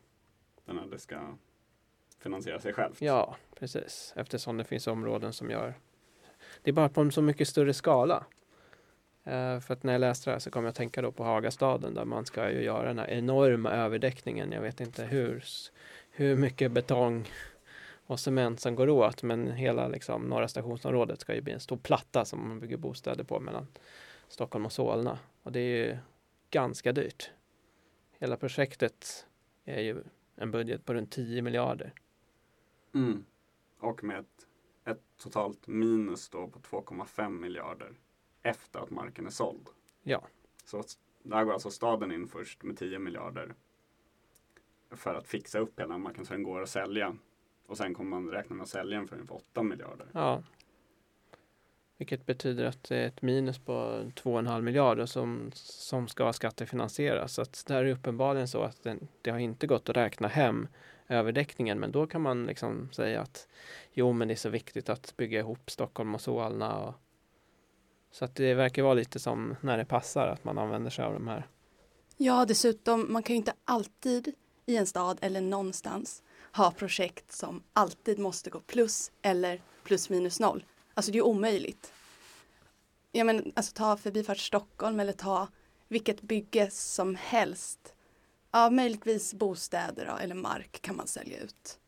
[0.64, 1.20] Den här, det ska
[2.18, 3.00] finansiera sig självt.
[3.00, 4.12] Ja, precis.
[4.16, 5.74] Eftersom det finns områden som gör
[6.62, 8.24] det är bara på en så mycket större skala.
[9.24, 11.24] Eh, för att när jag läste det här så kom jag att tänka då på
[11.24, 14.52] Hagastaden där man ska ju göra den här enorma överdäckningen.
[14.52, 15.44] Jag vet inte hur,
[16.10, 17.28] hur mycket betong
[18.06, 21.76] och cement som går åt men hela liksom, norra stationsområdet ska ju bli en stor
[21.76, 23.66] platta som man bygger bostäder på mellan
[24.28, 25.18] Stockholm och Solna.
[25.42, 25.98] Och det är ju
[26.50, 27.30] ganska dyrt.
[28.18, 29.26] Hela projektet
[29.64, 30.02] är ju
[30.36, 31.92] en budget på runt 10 miljarder.
[32.94, 33.24] Mm.
[33.78, 34.46] Och med ett,
[34.84, 37.92] ett totalt minus då på 2,5 miljarder
[38.42, 39.68] efter att marken är såld.
[40.02, 40.26] Ja.
[40.64, 40.82] Så
[41.22, 43.54] där går alltså staden in först med 10 miljarder
[44.90, 47.16] för att fixa upp hela marken så den går att sälja.
[47.66, 50.06] Och sen kommer man räkna med att sälja den för ungefär 8 miljarder.
[50.12, 50.42] Ja.
[51.96, 57.34] Vilket betyder att det är ett minus på 2,5 miljarder som, som ska skattefinansieras.
[57.34, 60.28] Så att det här är uppenbarligen så att den, det har inte gått att räkna
[60.28, 60.68] hem
[61.08, 61.80] överdäckningen.
[61.80, 63.48] Men då kan man liksom säga att
[63.92, 66.78] jo, men det är så viktigt att bygga ihop Stockholm och Solna.
[66.78, 66.94] Och,
[68.10, 71.12] så att det verkar vara lite som när det passar att man använder sig av
[71.12, 71.46] de här.
[72.16, 74.34] Ja, dessutom, man kan ju inte alltid
[74.66, 76.22] i en stad eller någonstans
[76.56, 80.64] ha projekt som alltid måste gå plus eller plus minus noll.
[80.94, 81.92] Alltså det är omöjligt.
[83.12, 85.48] Ja, men alltså ta Förbifart Stockholm eller ta
[85.88, 87.94] vilket bygge som helst.
[88.50, 91.78] Ja, möjligtvis bostäder då, eller mark kan man sälja ut.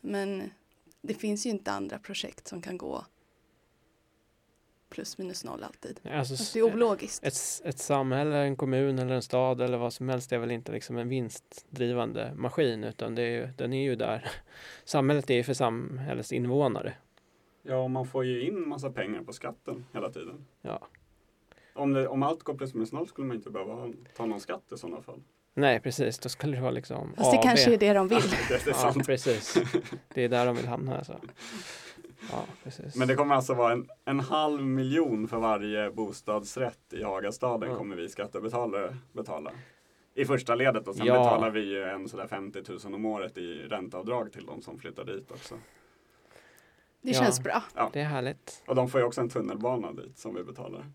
[0.00, 0.50] Men
[1.00, 3.04] det finns ju inte andra projekt som kan gå
[4.94, 6.00] plus minus noll alltid.
[6.04, 7.24] Alltså, Alltså det är ologiskt.
[7.24, 10.72] ett, ett samhälle, en kommun eller en stad eller vad som helst är väl inte
[10.72, 14.28] liksom en vinstdrivande maskin utan det är ju, den är ju där.
[14.84, 16.94] Samhället är ju för samhällets invånare.
[17.62, 20.44] Ja, och man får ju in massa pengar på skatten hela tiden.
[20.62, 20.86] Ja.
[21.74, 24.62] Om, det, om allt går plus minus noll skulle man inte behöva ta någon skatt
[24.74, 25.22] i sådana fall.
[25.56, 26.18] Nej, precis.
[26.18, 27.42] Då skulle det vara liksom Fast det AB.
[27.44, 28.22] kanske är det de vill.
[28.48, 29.06] det är Ja, sant.
[29.06, 29.56] precis.
[30.14, 30.96] Det är där de vill hamna.
[30.98, 31.20] Alltså.
[32.32, 32.96] Ja, precis.
[32.96, 37.76] Men det kommer alltså vara en, en halv miljon för varje bostadsrätt i Hagastaden Ja.
[37.76, 39.52] kommer vi skattebetalare betala.
[40.14, 41.12] I första ledet och sen Ja.
[41.18, 45.04] betalar vi ju en sådär 50 000 om året i ränteavdrag till de som flyttar
[45.04, 45.54] dit också.
[47.02, 47.20] Det Ja.
[47.22, 47.62] känns bra.
[47.92, 48.62] Det är härligt.
[48.66, 50.86] Och de får ju också en tunnelbana dit som vi betalar.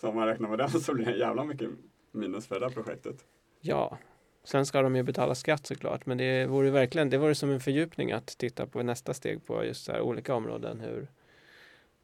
[0.00, 1.70] Så om man räknar med den så blir det jävla mycket
[2.12, 3.24] minus för det där projektet.
[3.60, 3.98] Ja.
[4.44, 6.06] Sen ska de ju betala skatt såklart.
[6.06, 9.64] Men det vore verkligen, det vore som en fördjupning att titta på nästa steg på
[9.64, 10.80] just så här olika områden.
[10.80, 11.08] Hur,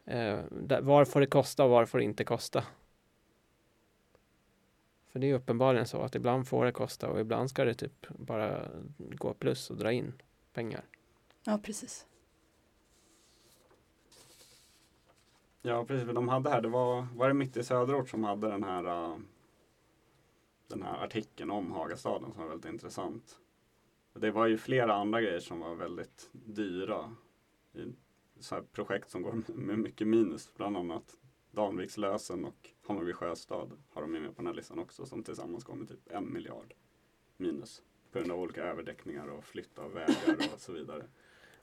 [0.05, 2.65] eh, där, var får det kosta och var får det inte kosta?
[5.13, 8.07] För det är uppenbarligen så att ibland får det kosta och ibland ska det typ
[8.09, 10.13] bara gå plus och dra in
[10.53, 10.85] pengar.
[11.45, 12.07] Ja, precis.
[15.63, 18.49] Ja precis, för de hade här, det var, var det Mitt i Söderort som hade
[18.49, 19.17] den här äh,
[20.71, 23.39] den här artikeln om Hagastaden som var väldigt intressant.
[24.13, 27.17] Det var ju flera andra grejer som var väldigt dyra.
[27.73, 27.93] I
[28.41, 30.55] så här projekt som går med mycket minus.
[30.57, 31.17] Bland annat
[31.51, 35.75] Danvikslösen och Hammarby Sjöstad har de med på den här listan också som tillsammans går
[35.75, 36.75] med typ en miljard
[37.37, 37.83] minus.
[38.13, 41.05] På grund av olika överdäckningar och flytt av vägar och så vidare.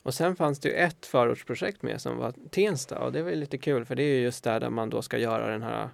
[0.02, 3.36] Och sen fanns det ju ett förortsprojekt med som var Tensta och det var ju
[3.36, 5.90] lite kul för det är ju just där, där man då ska göra den här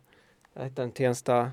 [0.53, 1.51] den, Tensta,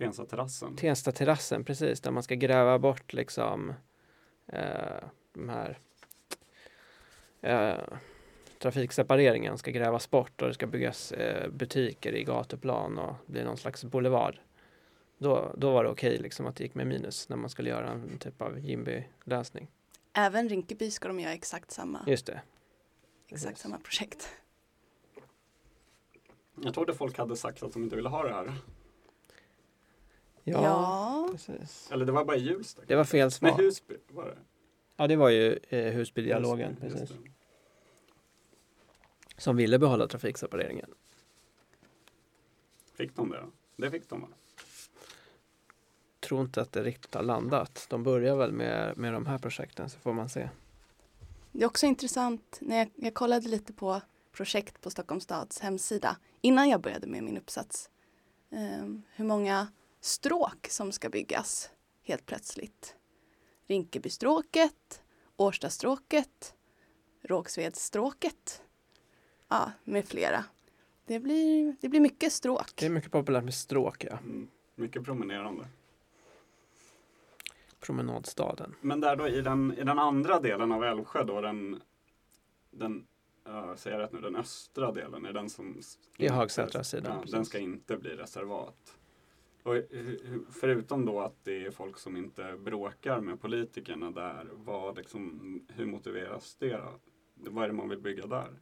[0.00, 0.76] Tensta-terrassen.
[0.76, 3.74] Tensta terrassen precis där man ska gräva bort liksom
[4.46, 5.78] eh, de här
[7.40, 7.98] eh,
[8.58, 13.56] trafiksepareringen ska grävas bort och det ska byggas eh, butiker i gatuplan och bli någon
[13.56, 14.38] slags boulevard.
[15.18, 17.90] Då, då var det okej liksom att det gick med minus när man skulle göra
[17.90, 19.68] en typ av Jimby-lösning.
[20.12, 22.40] Även Rinkeby ska de göra exakt samma, Just det.
[23.28, 23.62] exakt precis.
[23.62, 24.28] samma projekt.
[26.62, 28.52] Jag trodde folk hade sagt att de inte ville ha det här.
[30.52, 31.28] Ja, Ja.
[31.32, 31.88] precis.
[31.92, 32.82] Eller det var bara Hjulsta.
[32.86, 33.58] Det var fel Nej, svar.
[33.58, 34.36] Husby var det.
[34.96, 37.10] Ja, det var ju eh, Husbydialogen det, precis.
[39.36, 40.90] som ville behålla trafiksepareringen.
[42.94, 43.44] Fick de det?
[43.76, 44.28] Det fick de va?
[46.20, 47.86] Tror inte att det riktigt har landat.
[47.90, 50.48] De börjar väl med, med de här projekten så får man se.
[51.52, 54.00] Det är också intressant när jag, jag kollade lite på
[54.32, 57.90] projekt på Stockholms stads hemsida innan jag började med min uppsats.
[58.50, 59.68] Ehm, hur många
[60.00, 61.70] stråk som ska byggas
[62.02, 62.96] helt plötsligt.
[63.66, 65.02] Rinkebystråket,
[65.36, 66.54] Årstastråket,
[67.22, 68.62] Rågsvedsstråket.
[69.48, 70.44] Ja, med flera.
[71.06, 72.72] Det blir, det blir mycket stråk.
[72.74, 74.18] Det är mycket populärt med stråk, ja.
[74.18, 74.48] Mm.
[74.74, 75.66] Mycket promenerande.
[77.80, 78.74] Promenadstaden.
[78.80, 81.82] Men där då i den, i den andra delen av Älvsjö då, den,
[82.70, 83.06] den
[83.48, 85.80] uh, säger jag rätt nu, den östra delen är den som
[86.16, 88.96] I Hagsätra sidan, Ja, den ska inte bli reservat.
[89.70, 89.76] Och
[90.50, 95.86] förutom då att det är folk som inte bråkar med politikerna där, vad liksom, hur
[95.86, 97.00] motiveras det då?
[97.34, 98.60] Vad är det man vill bygga där?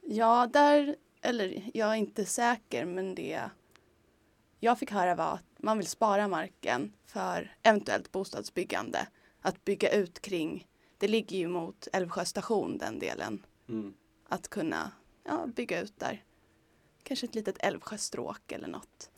[0.00, 3.50] Ja, där, eller jag är inte säker, men det
[4.60, 9.08] jag fick höra var att man vill spara marken för eventuellt bostadsbyggande.
[9.40, 13.46] Att bygga ut kring, det ligger ju mot Älvsjö station den delen.
[13.68, 13.94] Mm.
[14.28, 14.92] Att kunna
[15.24, 16.24] ja, bygga ut där.
[17.02, 19.10] Kanske ett litet Älvsjöstråk eller något.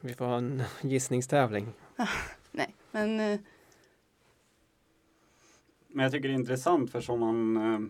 [0.00, 1.72] Vi får ha en gissningstävling.
[2.52, 3.40] Nej, men eh,
[5.88, 7.80] Men jag tycker det är intressant för som man eh,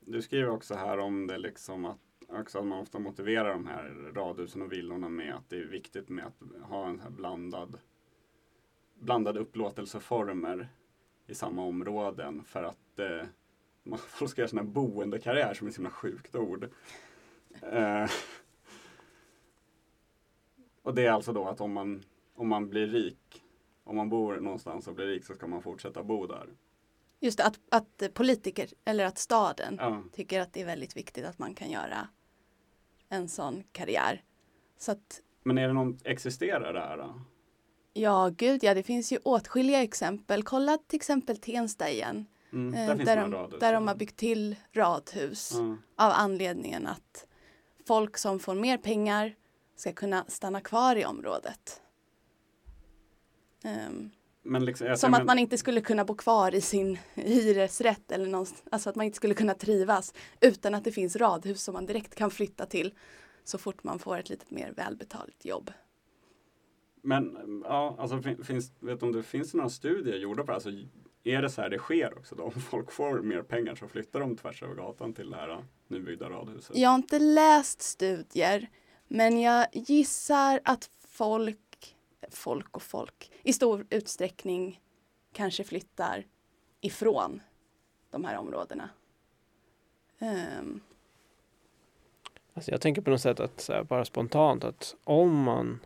[0.00, 4.12] Du skriver också här om det liksom att också att man ofta motiverar de här
[4.14, 7.78] radhusen och villorna med att det är viktigt med att ha en här blandad
[8.94, 10.68] blandade upplåtelseformer
[11.26, 13.26] i samma områden för att eh,
[13.82, 16.68] man folk ska göra sån här boendekarriär som är ett så himla sjukt ord.
[17.62, 18.10] Eh,
[20.88, 22.02] och det är alltså då att om man,
[22.36, 23.42] om man blir rik,
[23.84, 26.46] om man bor någonstans och blir rik så ska man fortsätta bo där.
[27.20, 30.02] just det, att, att politiker eller att staden Ja.
[30.12, 32.08] tycker att det är väldigt viktigt att man kan göra
[33.08, 34.22] en sån karriär.
[34.78, 37.20] Så att Men är det någon, existerar det här då?
[37.92, 40.42] ja, gud ja, det finns ju åtskilliga exempel.
[40.42, 42.26] Kolla till exempel Tensta igen.
[42.52, 43.60] Mm, eh, där finns där, de, radhus.
[43.60, 45.76] där de har byggt till radhus Ja.
[46.06, 47.26] av anledningen att
[47.86, 49.34] folk som får mer pengar
[49.80, 51.82] ska kunna stanna kvar i området.
[54.42, 58.46] Men liksom, jag som att man inte skulle kunna bo kvar i sin hyresrätt eller
[58.70, 62.14] alltså att man inte skulle kunna trivas utan att det finns radhus som man direkt
[62.14, 62.94] kan flytta till
[63.44, 65.70] så fort man får ett lite mer välbetalt jobb.
[67.02, 70.54] Men ja, alltså fin- finns, vet om det finns några studier gjorda på det?
[70.54, 70.70] Alltså,
[71.24, 72.42] är det så här det sker också då?
[72.54, 76.30] Om folk får mer pengar så flyttar de tvärs över gatan till det här nybyggda
[76.30, 76.76] radhuset?
[76.76, 78.68] Jag har inte läst studier
[79.08, 81.96] men jag gissar att folk,
[82.30, 84.80] folk och folk, i stor utsträckning
[85.32, 86.24] kanske flyttar
[86.80, 87.40] ifrån
[88.10, 88.90] de här områdena.
[90.18, 90.80] Um.
[92.54, 95.80] Alltså jag tänker på något sätt att här, bara spontant att om man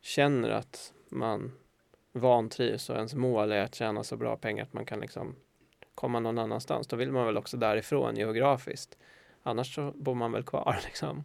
[0.00, 1.52] känner att man
[2.12, 5.36] vantrivs och ens mål är att tjäna så bra pengar att man kan liksom
[5.94, 8.98] komma någon annanstans, då vill man väl också därifrån geografiskt.
[9.42, 11.24] Annars så bor man väl kvar liksom.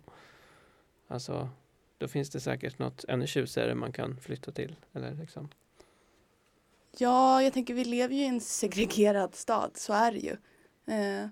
[1.12, 1.49] Alltså,
[1.97, 4.76] då finns det säkert något ännu tjusigare man kan flytta till.
[4.93, 5.49] Eller liksom.
[6.97, 10.32] Ja, jag tänker vi lever ju i en segregerad stad, så är det ju.
[10.95, 11.28] Eh,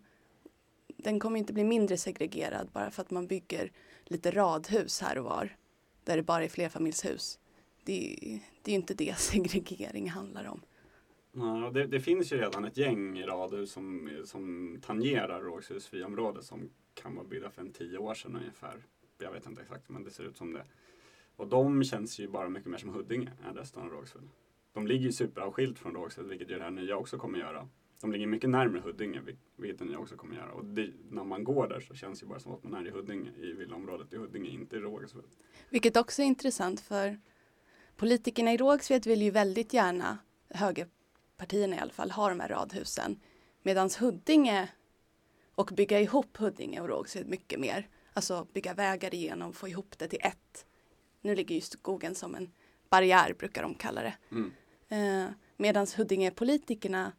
[0.98, 3.72] den kommer inte bli mindre segregerad bara för att man bygger
[4.06, 5.58] lite radhus här och var.
[6.04, 7.40] Där det bara är flerfamiljshus.
[7.84, 10.62] Det, är- det är ju inte det segregering handlar om.
[11.32, 17.16] Ja, det, det finns ju redan ett gäng radhus som, som tangerar Rågshusfriområdet som kan
[17.16, 18.84] vara byggda för en tio år sedan ungefär.
[19.18, 20.66] Jag vet inte exakt men det ser ut som det.
[21.36, 24.30] Och de känns ju bara mycket mer som Huddinge än resten av Rågsved.
[24.74, 27.68] De ligger ju superavskilt från Rågsved vilket ju det här nya också kommer göra.
[28.02, 29.22] De ligger mycket närmare Huddinge
[29.56, 30.52] vilket det nya också kommer göra.
[30.52, 32.88] Och det, när man går där så känns det ju bara som att man är
[32.88, 35.24] i Huddinge, i villaområdet i Huddinge, inte i Rågsved.
[35.70, 37.20] Vilket också är intressant för
[37.96, 40.18] politikerna i Rågsved vill ju väldigt gärna,
[40.50, 43.20] högerpartierna i alla fall, ha de här radhusen.
[43.64, 44.70] Medan Huddinge
[45.56, 47.88] och bygga ihop Huddinge och Rågsved mycket mer.
[48.18, 50.66] Alltså bygga vägar igenom, få ihop det till ett.
[51.22, 52.52] Nu ligger ju skogen som en
[52.90, 54.14] barriär brukar de kalla det.
[54.32, 54.52] Mm.
[54.90, 57.12] Eh, Medan Huddinge-politikerna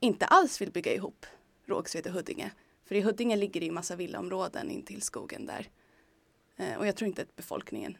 [0.00, 1.26] inte alls vill bygga ihop
[1.66, 2.50] Rågsved och Huddinge.
[2.84, 5.68] För i Huddinge ligger det ju massa villaområden in till skogen där.
[6.56, 7.98] Eh, och jag tror inte att befolkningen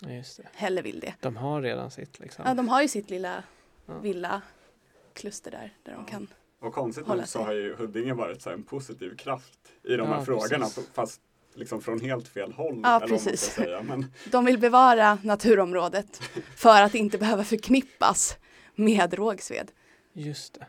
[0.00, 0.48] just det.
[0.54, 1.14] heller vill det.
[1.20, 2.44] De har redan sitt liksom.
[2.48, 3.44] Ja, de har ju sitt lilla
[3.86, 3.98] Ja.
[3.98, 6.10] villa-kluster där, där de Ja.
[6.10, 6.28] kan.
[6.58, 10.14] Och konstigt nog så har ju Huddinge varit så en positiv kraft i de Ja,
[10.14, 10.64] här frågorna.
[10.64, 10.88] precis.
[10.92, 11.20] Fast
[11.56, 12.80] liksom från helt fel håll.
[12.82, 13.40] Ja, precis.
[13.40, 13.82] säga.
[13.82, 16.16] Men, De vill bevara naturområdet
[16.56, 18.38] för att inte behöva förknippas
[18.74, 19.70] med Rågsved.
[20.12, 20.66] Just det.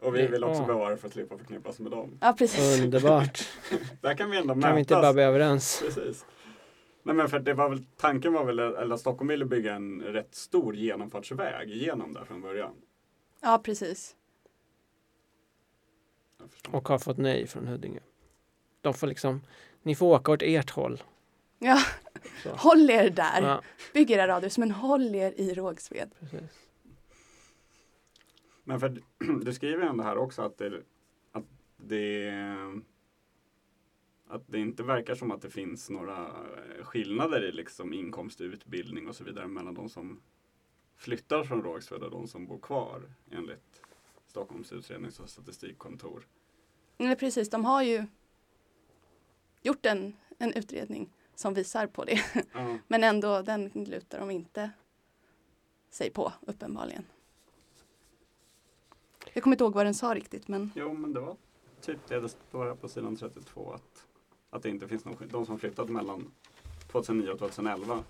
[0.00, 0.66] och vi vill också Ja.
[0.66, 2.18] bevara för att slippa förknippas med dem.
[2.20, 2.80] Ja, precis.
[2.84, 3.48] Underbart.
[4.00, 5.82] Där kan vi ändå Kan vi inte bara bli överens?
[5.84, 6.24] Precis.
[7.02, 10.34] Nej men för det var väl, tanken var väl, eller Stockholm ville bygga en rätt
[10.34, 12.72] stor genomfartsväg igenom där från början.
[13.40, 14.16] Ja, precis.
[16.70, 18.00] Och har fått nej från Huddinge.
[18.80, 19.40] De får liksom,
[19.84, 21.02] ni får åka åt ert håll.
[21.58, 21.78] Ja,
[22.42, 22.50] Så.
[22.50, 23.42] håll er där.
[23.42, 23.62] Ja,
[23.92, 26.10] Bygg era radhus, men håll er i Rågsved.
[26.20, 26.68] precis.
[28.64, 29.02] Men för
[29.44, 30.82] du skriver ju ändå här också att det,
[31.32, 31.44] att
[31.76, 32.32] det
[34.28, 36.30] att det inte verkar som att det finns några
[36.82, 40.20] skillnader i liksom inkomst, utbildning och så vidare mellan de som
[40.96, 43.80] flyttar från Rågsved och de som bor kvar enligt
[44.26, 46.26] Stockholms utrednings och statistikkontor.
[46.96, 48.04] Nej, precis, de har ju
[49.64, 52.20] gjort en, en utredning som visar på det.
[52.52, 52.78] Ja.
[52.88, 54.70] Men ändå, den lutar de inte
[55.90, 57.04] sig på, uppenbarligen.
[59.32, 61.36] Jag kommer inte ihåg vad den sa riktigt, men Jo, men det var
[61.80, 64.06] typ det det står här på sidan 32 att,
[64.50, 66.30] att det inte finns någon skill- De som flyttat mellan
[66.92, 68.04] 2009 och 2011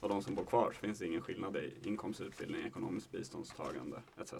[0.00, 4.02] och de som bor kvar så finns det ingen skillnad i inkomst, utbildning, ekonomiskt biståndstagande
[4.20, 4.34] etc.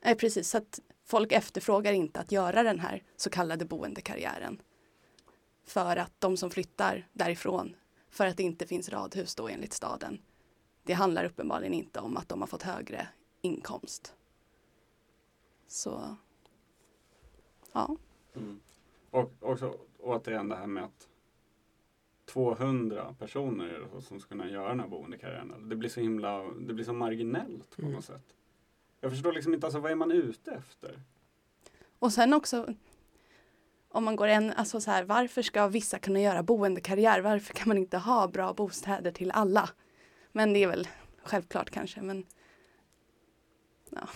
[0.00, 4.62] nej, precis, så att folk efterfrågar inte att göra den här så kallade boendekarriären.
[5.64, 7.76] För att de som flyttar därifrån,
[8.10, 10.18] för att det inte finns radhus då enligt staden.
[10.82, 13.08] Det handlar uppenbarligen inte om att de har fått högre
[13.40, 14.14] inkomst.
[15.66, 16.16] Så,
[17.72, 17.96] ja.
[19.10, 21.08] Och, också, återigen det här med att
[22.24, 25.68] 200 personer som ska kunna göra den här boendekarriären.
[25.68, 27.94] Det blir så himla, det blir så marginellt på Mm.
[27.94, 28.34] något sätt.
[29.00, 31.02] Jag förstår liksom inte, alltså vad är man ute efter?
[31.98, 32.74] Och sen också
[33.92, 37.20] om man går en, alltså så här, varför ska vissa kunna göra boendekarriär?
[37.20, 39.70] Varför kan man inte ha bra bostäder till alla?
[40.32, 40.88] Men det är väl
[41.22, 42.26] självklart kanske, men
[43.90, 44.08] ja.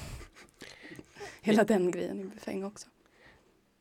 [1.41, 2.89] Hela den grejen är befäng också.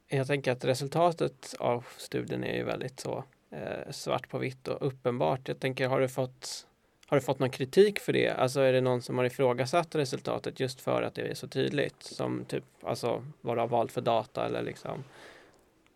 [0.08, 4.88] Jag tänker att resultatet av studien är ju väldigt så eh, svart på vitt och
[4.88, 5.48] uppenbart.
[5.48, 6.68] Jag tänker, har du fått
[7.08, 8.30] har du fått någon kritik för det?
[8.30, 12.04] Alltså är det någon som har ifrågasatt resultatet just för att det är så tydligt?
[12.04, 15.04] Som typ, alltså vad du har valt för data eller liksom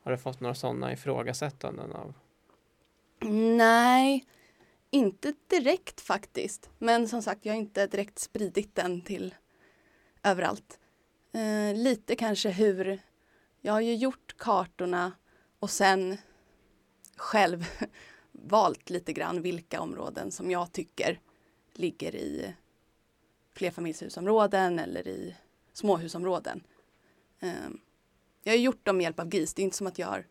[0.10, 2.14] har du fått några sådana ifrågasättanden av?
[3.57, 4.26] Nej,
[4.89, 6.70] inte direkt faktiskt.
[6.78, 9.36] Men som sagt, jag har inte direkt spridit den till
[10.24, 10.80] överallt.
[11.32, 12.99] Eh, lite kanske hur,
[13.62, 15.12] jag har ju gjort kartorna
[15.60, 16.18] och sen
[17.16, 17.66] själv
[18.32, 21.20] valt lite grann vilka områden som jag tycker
[21.74, 22.55] ligger i
[23.53, 25.36] flerfamiljshusområden eller i
[25.74, 26.64] småhusområden.
[27.39, 27.70] Eh,
[28.44, 29.54] jag har gjort dem med hjälp av GIS.
[29.54, 30.26] Det är inte som att jag har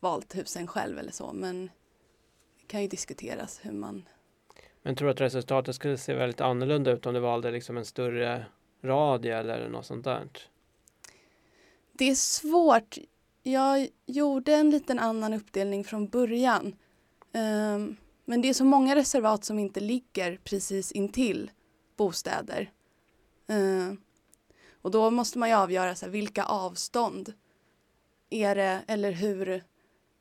[0.00, 1.70] valt husen själv eller så, men
[2.60, 4.08] det kan ju diskuteras hur man...
[4.82, 7.84] Men tror du att resultatet skulle se väldigt annorlunda ut om du valde liksom en
[7.84, 8.46] större
[8.82, 10.28] radie eller något sånt där?
[11.92, 12.98] Det är svårt.
[13.42, 16.76] Jag gjorde en liten annan uppdelning från början.
[17.32, 21.50] Ehm, men det är så många reservat som inte ligger precis intill
[21.96, 22.70] bostäder.
[23.46, 24.00] Ehm,
[24.86, 27.32] och då måste man ju avgöra så här, vilka avstånd
[28.30, 29.64] är det eller hur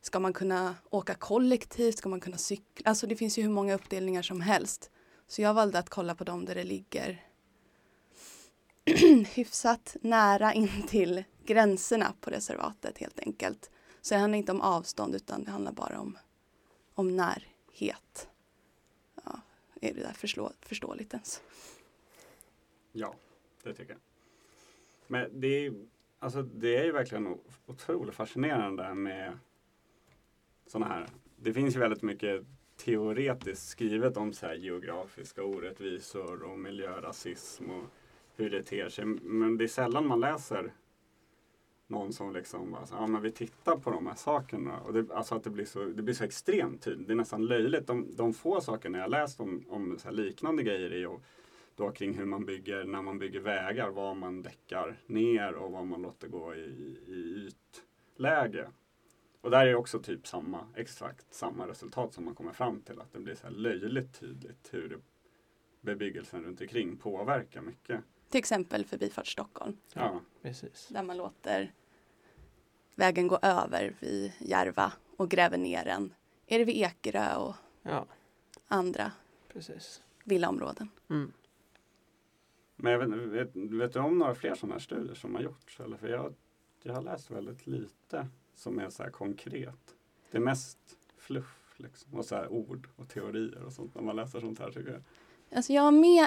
[0.01, 2.89] ska man kunna åka kollektivt, ska man kunna cykla?
[2.89, 4.91] Alltså det finns ju hur många uppdelningar som helst.
[5.27, 7.25] Så jag valde att kolla på dem där det ligger
[9.35, 13.71] hyfsat nära in till gränserna på reservatet helt enkelt.
[14.01, 16.17] Så det handlar inte om avstånd utan det handlar bara om,
[16.93, 18.27] om närhet.
[19.23, 19.39] Ja,
[19.81, 21.41] är det där förstå, förståeligt ens?
[22.91, 23.15] Ja,
[23.63, 24.14] det tycker jag.
[25.07, 25.73] Men det är,
[26.19, 29.39] alltså, det är ju verkligen otroligt fascinerande med
[30.67, 31.07] sådana här.
[31.35, 32.45] Det finns ju väldigt mycket
[32.77, 37.83] teoretiskt skrivet om så här geografiska orättvisor och miljörasism och
[38.35, 39.05] hur det ter sig.
[39.05, 40.71] Men det är sällan man läser
[41.87, 44.79] någon som liksom bara, så, ja men vi tittar på de här sakerna.
[44.79, 47.07] Och det, alltså att det blir så, det blir så extremt tydligt.
[47.07, 47.87] Det är nästan löjligt.
[47.87, 51.19] De, de få sakerna jag läst om, om så här liknande grejer är ju
[51.75, 55.85] då kring hur man bygger, när man bygger vägar, vad man däckar ner och vad
[55.87, 56.59] man låter gå i,
[57.07, 57.49] i
[58.17, 58.69] ytläge.
[59.41, 62.99] Och där är det också typ samma, exakt samma resultat som man kommer fram till.
[62.99, 64.97] Att det blir så här löjligt tydligt hur det,
[65.81, 68.01] bebyggelsen runt omkring påverkar mycket.
[68.29, 70.87] Till exempel Förbifart Stockholm Ja, Precis.
[70.87, 71.73] där man låter
[72.95, 76.13] vägen gå över vid Järva och gräver ner den.
[76.47, 78.05] Är det vid Ekerö och Ja,
[78.67, 79.11] andra
[79.53, 80.01] precis.
[80.23, 80.89] villaområden?
[81.09, 81.31] Mm.
[82.75, 85.79] Men jag vet, vet, vet du om några fler sådana här studier som har gjorts?
[85.79, 86.33] Eller för jag,
[86.83, 89.95] jag har läst väldigt lite som är så här konkret.
[90.31, 90.79] Det är mest
[91.17, 94.71] fluff liksom, och så här ord och teorier och sånt när man läser sånt här
[94.71, 95.03] tycker jag.
[95.57, 96.23] Alltså jag har med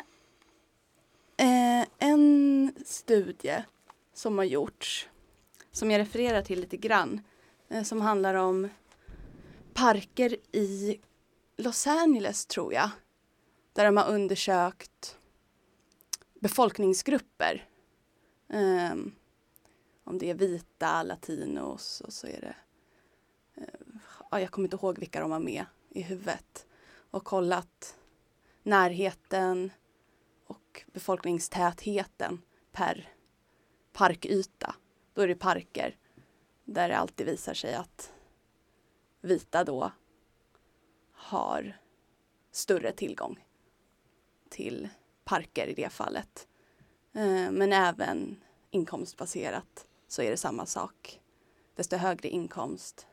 [1.37, 3.65] eh, en studie
[4.13, 5.09] som har gjorts
[5.73, 7.21] som jag refererar till lite grann
[7.69, 8.69] eh, som handlar om
[9.75, 11.01] parker i
[11.57, 12.91] Los Angeles tror jag
[13.73, 15.18] där de har undersökt
[16.41, 17.69] befolkningsgrupper.
[18.49, 19.15] Um,
[20.05, 22.57] om det är vita latinos och så är det,
[23.59, 23.97] Uh,
[24.31, 26.67] ja, jag kommer inte ihåg vilka de var med i huvudet.
[27.11, 27.97] Och kollat
[28.63, 29.71] närheten
[30.47, 33.13] och befolkningstätheten per
[33.93, 34.75] parkyta.
[35.15, 35.97] Då är det parker
[36.65, 38.13] där det alltid visar sig att
[39.21, 39.93] vita då
[41.13, 41.81] har
[42.51, 43.45] större tillgång
[44.49, 44.89] till
[45.29, 46.49] parker i det fallet.
[47.15, 51.21] Eh, men även inkomstbaserat så är det samma sak.
[51.75, 53.07] Desto högre inkomst,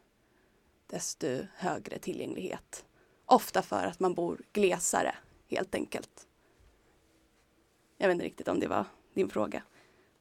[0.88, 2.86] desto högre tillgänglighet.
[3.26, 5.16] Ofta för att man bor glesare,
[5.48, 6.28] helt enkelt.
[7.98, 9.64] Jag vet inte riktigt om det var din fråga.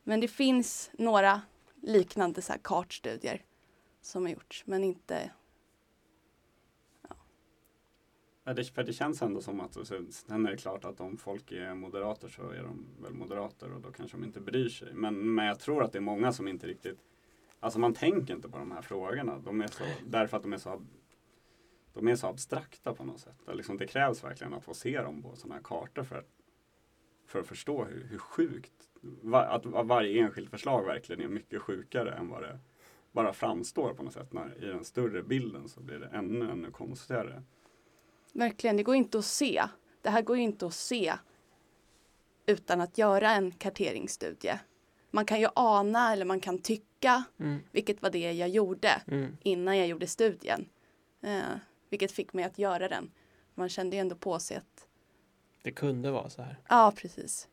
[0.03, 1.43] Men det finns några
[1.83, 3.45] liknande så här kartstudier
[4.01, 5.31] som har gjorts, men inte
[8.45, 9.75] Ja, det, för det känns ändå som att
[10.11, 13.81] sen är det klart att om folk är moderater så är de väl moderater och
[13.81, 14.95] då kanske de inte bryr sig.
[14.95, 16.99] Men, men jag tror att det är många som inte riktigt
[17.61, 19.39] Alltså man tänker inte på de här frågorna.
[19.39, 20.83] De är så, därför att de är så
[21.95, 23.37] de är så abstrakta på något sätt.
[23.47, 26.29] Det, liksom, det krävs verkligen att få se dem på sådana här kartor för att,
[27.27, 28.73] för att förstå hur, hur sjukt,
[29.33, 32.59] att varje enskilt förslag verkligen är mycket sjukare än vad det
[33.13, 34.33] bara framstår på något sätt.
[34.33, 37.43] När, I den större bilden så blir det ännu, ännu konstigare.
[38.35, 39.65] Verkligen, det går inte att se.
[40.03, 41.15] Det här går inte att se
[42.47, 44.61] utan att göra en karteringsstudie.
[45.11, 47.61] Man kan ju ana eller man kan tycka, mm.
[47.71, 49.37] vilket var det jag gjorde mm.
[49.43, 50.69] innan jag gjorde studien.
[51.21, 51.41] Eh,
[51.91, 53.11] vilket fick mig att göra den.
[53.55, 54.89] Man kände ju ändå på sig att
[55.63, 56.59] det kunde vara så här.
[56.69, 57.49] Ja, precis.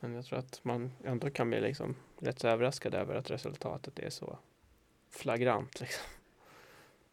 [0.00, 4.10] Men jag tror att man ändå kan bli liksom rätt överraskad över att resultatet är
[4.10, 4.38] så
[5.10, 5.80] flagrant.
[5.80, 6.04] Liksom.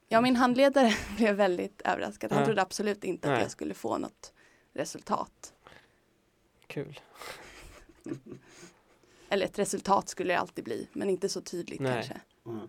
[0.07, 2.31] Ja, min handledare blev väldigt överraskad.
[2.31, 2.45] Han ja.
[2.45, 3.35] trodde absolut inte Nej.
[3.35, 4.33] att jag skulle få något
[4.73, 5.53] resultat.
[6.67, 6.99] Kul.
[9.29, 11.93] Eller ett resultat skulle det alltid bli, men inte så tydligt Nej.
[11.93, 12.21] kanske.
[12.45, 12.67] Mm.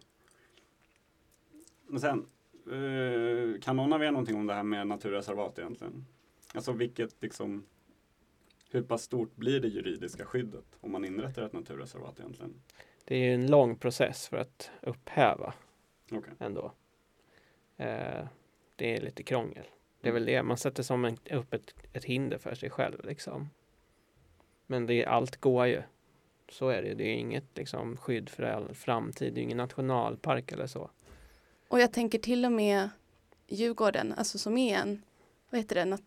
[1.86, 2.26] Men sen,
[2.66, 6.07] eh, kan någon av er någonting om det här med naturreservat egentligen?
[6.55, 7.66] Alltså vilket liksom
[8.70, 12.55] hur pass stort blir det juridiska skyddet om man inrättar ett naturreservat egentligen?
[13.05, 15.55] Det är en lång process för att upphäva
[16.11, 16.34] okay.
[16.39, 16.72] ändå.
[17.79, 18.26] Eh,
[18.76, 19.64] det är lite krångel.
[20.01, 23.05] Det är väl det, man sätter som en, upp ett, ett hinder för sig själv
[23.05, 23.51] liksom.
[24.66, 25.83] Men det, allt går ju.
[26.49, 29.35] Så är det Det är inget liksom, skydd för all framtid.
[29.35, 30.91] Det är ingen nationalpark eller så.
[31.68, 32.89] Och jag tänker till och med
[33.47, 35.03] Djurgården, alltså som är en,
[35.51, 36.03] vad heter det, nat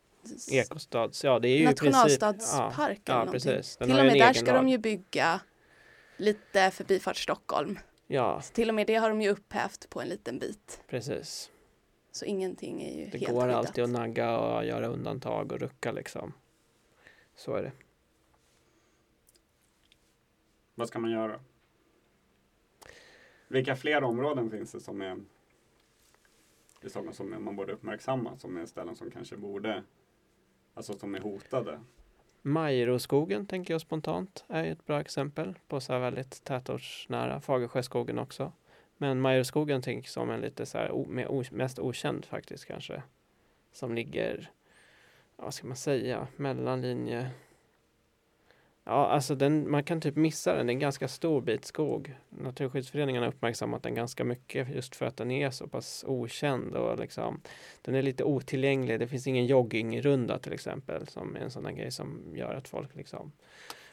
[0.51, 3.77] Ekostads, ja det är ju Nationalstadspark princip, ja, ja, precis.
[3.77, 4.55] Den till och med där ska lag.
[4.55, 5.41] de ju bygga
[6.17, 7.79] lite förbifart Stockholm.
[8.07, 8.41] Ja.
[8.41, 10.81] Så till och med det har de ju upphävt på en liten bit.
[10.87, 11.49] Precis.
[12.11, 13.55] Så ingenting är ju det helt Det går skyddat.
[13.55, 16.33] alltid att nagga och göra undantag och rucka liksom.
[17.35, 17.71] Så är det.
[20.75, 21.39] Vad ska man göra?
[23.47, 25.17] Vilka fler områden finns det som är
[26.81, 28.37] i Stockholm som man borde uppmärksamma?
[28.37, 29.83] Som är ställen som kanske borde,
[30.73, 31.79] alltså som är hotade?
[32.41, 37.41] Majroskogen tänker jag spontant är ett bra exempel på så här väldigt tätortsnära.
[37.41, 38.51] Fagersjöskogen också.
[39.01, 43.03] Men Majorskogen tänker som en lite så här, o, mest okänd faktiskt kanske.
[43.71, 44.51] Som ligger,
[45.35, 47.29] vad ska man säga, mellanlinje.
[48.83, 50.67] Ja, alltså den, man kan typ missa den.
[50.67, 52.15] Det är en ganska stor bit skog.
[52.29, 56.99] Naturskyddsföreningen har uppmärksammat den ganska mycket just för att den är så pass okänd och
[56.99, 57.41] liksom
[57.81, 58.99] den är lite otillgänglig.
[58.99, 62.95] Det finns ingen joggingrunda till exempel som är en sån grej som gör att folk
[62.95, 63.31] liksom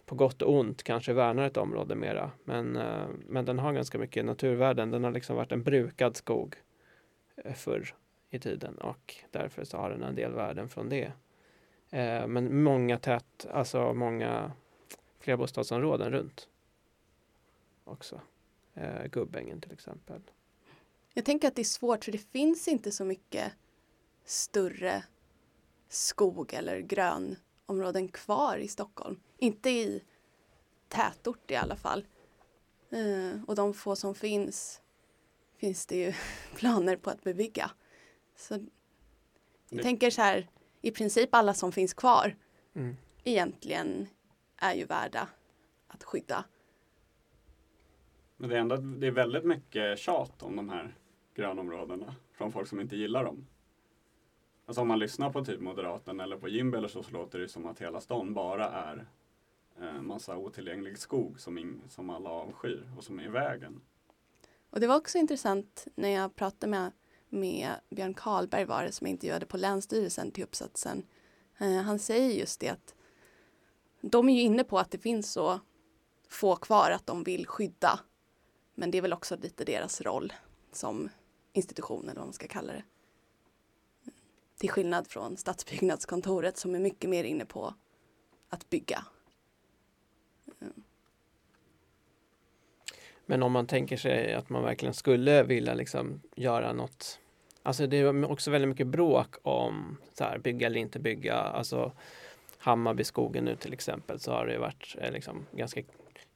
[0.09, 2.31] på gott och ont kanske värnar ett område mera.
[2.45, 4.91] Men, eh, men den har ganska mycket naturvärden.
[4.91, 6.57] Den har liksom varit en brukad skog
[7.37, 7.95] eh, förr
[8.31, 11.13] i tiden och därför så har den en del värden från det.
[11.91, 14.53] Eh, men många tät, alltså många
[15.21, 16.49] flerbostadsområden runt
[17.85, 18.21] också.
[19.11, 20.21] Gubbängen till exempel.
[21.15, 23.53] Jag tänker att det är svårt för det finns inte så mycket
[24.25, 25.05] större
[25.89, 27.37] skog eller grön
[27.69, 29.21] grönområden kvar i Stockholm.
[29.39, 30.03] Inte i
[30.89, 32.07] tätort i alla fall.
[32.91, 34.81] Eh, och de få som finns
[35.57, 36.13] finns det ju
[36.55, 37.71] planer på att bebygga.
[38.37, 38.67] Så jag
[39.71, 39.83] Nej.
[39.83, 40.49] tänker så här,
[40.83, 42.37] i princip alla som finns kvar
[42.75, 42.97] mm.
[43.25, 44.07] egentligen
[44.57, 45.29] är ju värda
[45.89, 46.45] att skydda.
[48.37, 50.97] Men det är, ändå, det är väldigt mycket tjat om de här
[51.35, 53.47] grönområdena från folk som inte gillar dem.
[54.69, 57.49] Alltså om man lyssnar på typ Moderaten eller på Jimby eller så, så låter det
[57.49, 59.07] som att hela stan bara är
[59.81, 63.81] eh, massa otillgänglig skog som, in, som alla avskyr och som är i vägen.
[64.71, 66.93] Och det var också intressant när jag pratade med,
[67.29, 71.07] med Björn Karlberg var det som jag intervjuade på Länsstyrelsen till uppsatsen.
[71.59, 72.95] Eh, han säger just det att
[74.01, 75.61] de är ju inne på att det finns så
[76.29, 78.01] få kvar att de vill skydda
[78.75, 80.33] Men det är väl också lite deras roll
[80.73, 81.09] som
[81.53, 82.83] institution eller vad man ska kalla det.
[84.59, 87.75] Till skillnad från Stadsbyggnadskontoret som är mycket mer inne på
[88.49, 89.05] att bygga.
[93.27, 97.21] Men om man tänker sig att man verkligen skulle vilja liksom göra något.
[97.63, 101.35] Alltså det är också väldigt mycket bråk om så här, bygga eller inte bygga.
[101.35, 101.93] Alltså
[102.59, 105.83] Hammarbyskogen nu till exempel så har det varit eh, liksom ganska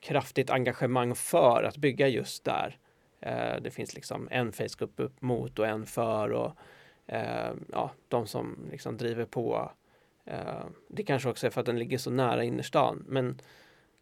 [0.00, 2.78] kraftigt engagemang för att bygga just där.
[3.20, 6.52] Eh, det finns liksom en Facebook upp mot och en för och
[7.06, 9.70] eh, ja, de som liksom driver på.
[10.24, 13.04] Eh, det kanske också är för att den ligger så nära innerstan.
[13.08, 13.40] Men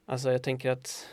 [0.06, 1.08] alltså jag tänker att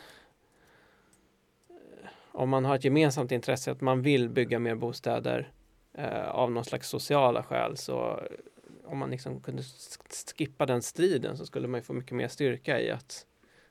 [1.68, 5.52] eh, om man har ett gemensamt intresse att man vill bygga mer bostäder
[5.92, 8.26] eh, av någon slags sociala skäl så eh,
[8.84, 9.62] om man liksom kunde
[10.38, 13.26] skippa den striden så skulle man få mycket mer styrka i att,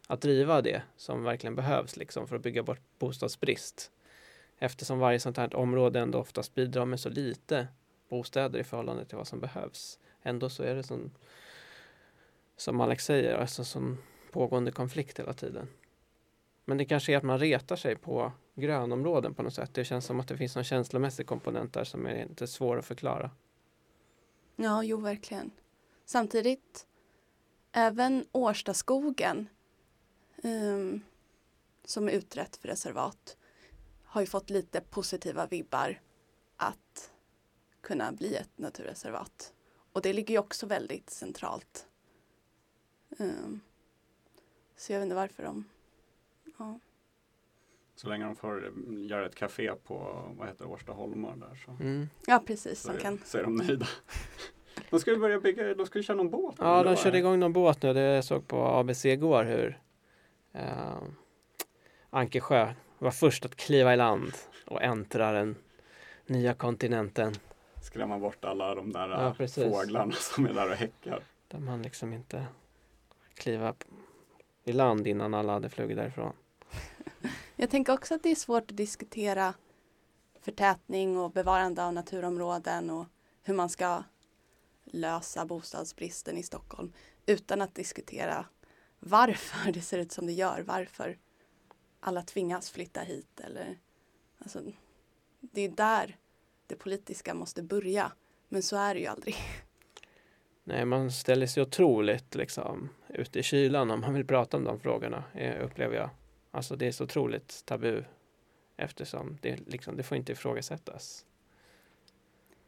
[0.08, 3.92] att driva det som verkligen behövs liksom för att bygga bort bostadsbrist.
[4.60, 7.68] Eftersom varje sånt här område ändå oftast bidrar med så lite
[8.10, 10.00] bostäder i förhållande till vad som behövs.
[10.22, 11.12] Ändå så är det som,
[12.58, 13.98] som Alex säger, alltså som
[14.32, 15.68] pågående konflikt hela tiden.
[16.66, 19.74] Men det kanske är att man retar sig på grönområden på något sätt.
[19.74, 22.86] Det känns som att det finns någon känslomässig komponent där som är inte svår att
[22.86, 23.32] förklara.
[24.56, 25.52] Ja, jo verkligen.
[26.06, 26.88] Samtidigt,
[27.72, 29.50] även Årstaskogen
[30.44, 31.02] um,
[31.86, 33.38] som är utrett för reservat
[34.04, 36.02] har ju fått lite positiva vibbar
[37.88, 39.54] kunna bli ett naturreservat.
[39.92, 41.88] Och det ligger ju också väldigt centralt.
[43.20, 43.62] Um,
[44.76, 45.66] så jag vet inte varför de...
[46.58, 46.80] Ja.
[47.96, 49.96] Så länge de får göra ett café på
[50.38, 52.10] vad heter Årsta Holmar där så, Mm.
[52.28, 52.82] ja, precis.
[52.82, 53.22] så, De är, kan...
[53.26, 53.88] så är de nöjda.
[54.90, 56.56] De ska ju börja bygga, de ska ju köra någon båt.
[56.60, 57.94] Ja, de körde igång någon båt nu.
[57.94, 59.80] Det jag såg på ABC igår hur
[60.54, 60.98] eh,
[62.10, 64.34] Anke Sjö var först att kliva i land
[64.66, 65.56] och äntra den
[66.26, 67.34] nya kontinenten.
[67.88, 71.24] Skrämma bort alla de där Ja, fåglarna som är där och häckar.
[71.48, 72.46] Där man liksom inte
[73.34, 73.76] kliva
[74.64, 76.34] i land innan alla hade flugit därifrån.
[77.56, 79.54] Jag tänker också att det är svårt att diskutera
[80.42, 83.06] förtätning och bevarande av naturområden och
[83.44, 84.04] hur man ska
[84.84, 86.94] lösa bostadsbristen i Stockholm
[87.26, 88.46] utan att diskutera
[89.00, 91.18] varför det ser ut som det gör, varför
[92.00, 93.80] alla tvingas flytta hit eller
[94.40, 94.62] alltså,
[95.40, 96.18] det är där
[96.68, 98.12] det politiska måste börja
[98.50, 99.36] men så är det ju aldrig.
[100.64, 104.80] Nej, man ställer sig otroligt liksom ute i kylan om man vill prata om de
[104.80, 106.10] frågorna, eh, upplever jag.
[106.52, 108.04] Alltså det är så otroligt tabu
[108.78, 111.26] eftersom det, liksom, det får inte ifrågasättas.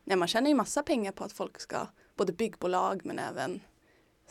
[0.04, 3.62] Nej, man tjänar ju massa pengar på att folk ska, både byggbolag men även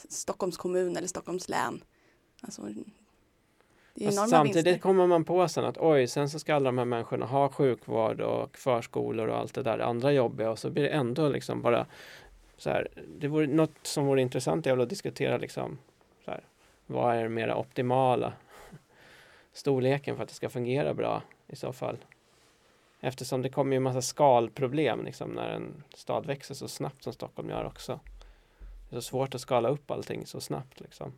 [0.08, 1.84] Stockholms kommun eller Stockholms län.
[2.42, 2.62] Alltså,
[4.00, 4.82] enorma samtidigt vinster.
[4.82, 8.20] kommer man på sen att oj, sen så ska alla de här människorna ha sjukvård
[8.20, 11.86] och förskolor och allt det där andra jobbiga och så blir det ändå liksom bara
[12.56, 12.88] så här.
[13.18, 15.78] Det vore något som vore intressant är att diskutera liksom
[16.24, 16.40] så här,
[16.86, 18.32] vad är det mera optimala
[19.52, 21.96] storleken för att det ska fungera bra i så fall.
[23.00, 27.12] Eftersom det kommer ju en massa skalproblem liksom när en stad växer så snabbt som
[27.12, 28.00] Stockholm gör också.
[28.88, 31.12] Det är så svårt att skala upp allting så snabbt liksom.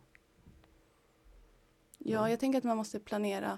[2.05, 3.57] Ja, jag tänker att man måste planera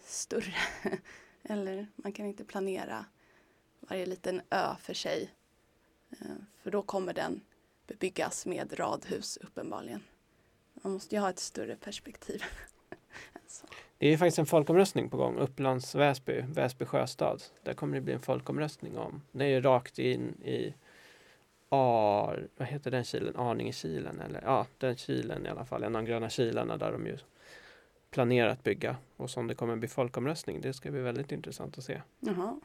[0.00, 0.54] större.
[1.42, 3.04] Eller man kan inte planera
[3.80, 5.30] varje liten ö för sig.
[6.10, 6.26] Eh,
[6.62, 7.40] För då kommer den
[7.86, 10.02] bebyggas med radhus uppenbarligen.
[10.74, 12.42] Man måste ju ha ett större perspektiv.
[13.98, 17.42] Det är faktiskt en folkomröstning på gång, Upplands Väsby, Väsby sjöstad.
[17.62, 20.74] Där kommer det bli en folkomröstning om, det är ju rakt in i
[21.72, 26.02] Ar, vad heter den kilen, Arningekilen eller ja, den kilen i alla fall, en av
[26.02, 27.18] de gröna kilarna där de ju
[28.10, 30.60] planerar att bygga och som det kommer bli folkomröstning.
[30.60, 32.02] Det ska bli väldigt intressant att se.
[32.20, 32.60] Jaha,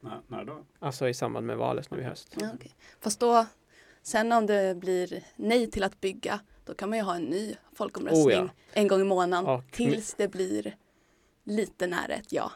[0.00, 0.64] När, när då?
[0.78, 2.36] Alltså i samband med valet nu i höst.
[2.40, 2.70] ja, okej.
[3.00, 3.46] Fast då,
[4.02, 7.56] sen om det blir nej till att bygga, då kan man ju ha en ny
[7.72, 8.48] folkomröstning Oh ja.
[8.72, 10.76] en gång i månaden Och- tills det blir
[11.44, 12.52] lite nära ett ja.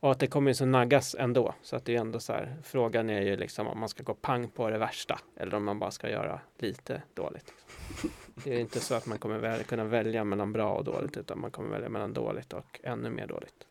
[0.00, 1.54] Och att det kommer ju så naggas ändå.
[1.62, 4.14] Så att det är ändå så här, frågan är ju liksom om man ska gå
[4.14, 7.52] pang på det värsta eller om man bara ska göra lite dåligt.
[8.44, 11.40] Det är inte så att man kommer väl, kunna välja mellan bra och dåligt utan
[11.40, 13.66] man kommer välja mellan dåligt och ännu mer dåligt.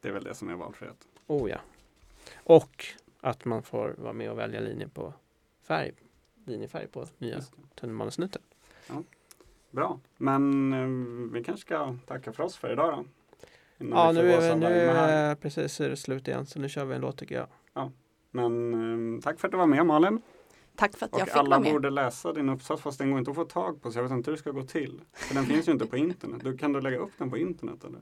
[0.00, 1.08] Det är väl det som är valfrihet.
[1.26, 1.58] Oh ja.
[2.36, 2.86] Och
[3.20, 5.12] att man får vara med och välja linje på
[5.62, 5.92] färg,
[6.44, 7.80] linjefärg på nya Just det.
[7.80, 8.42] tunnelbanesnutten.
[9.70, 13.04] Bra, men eh, vi kanske ska tacka för oss för idag då.
[13.90, 16.84] Ja, vi nu är, av nu är precis är det slut igen så nu kör
[16.84, 17.90] vi en låt tycker jag.
[18.30, 18.74] Men
[19.16, 20.22] eh, tack för att du var med Malin.
[20.76, 21.72] Tack för att jag Och fick alla vara med.
[21.72, 24.12] borde läsa din uppsats fast den går inte att få tag på så jag vet
[24.12, 25.00] inte hur det ska gå till.
[25.12, 26.40] För den finns ju inte på internet.
[26.44, 28.00] Du, kan du lägga upp den på internet eller?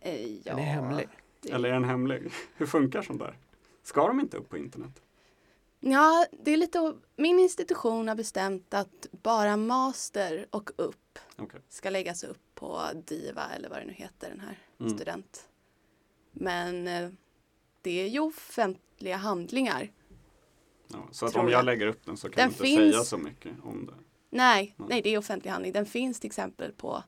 [0.00, 1.08] Eh, ja, Den är hemlig.
[1.50, 2.32] Eller är den hemlig?
[2.56, 3.38] Hur funkar sånt där?
[3.82, 5.02] Ska de inte upp på internet?
[5.80, 11.60] Ja, det är lite, min institution har bestämt att bara master och upp Okej.
[11.68, 14.94] ska läggas upp på DIVA eller vad det nu heter, den här Mm.
[14.94, 15.48] student.
[16.32, 17.10] Men eh,
[17.82, 19.90] det är ju offentliga handlingar.
[20.88, 21.64] Ja, så att om jag jag.
[21.64, 23.94] lägger upp den så kan Den jag inte finns- säga så mycket om det.
[24.30, 24.88] Nej, Mm.
[24.88, 25.72] nej, det är offentlig handling.
[25.72, 27.02] Den finns till exempel på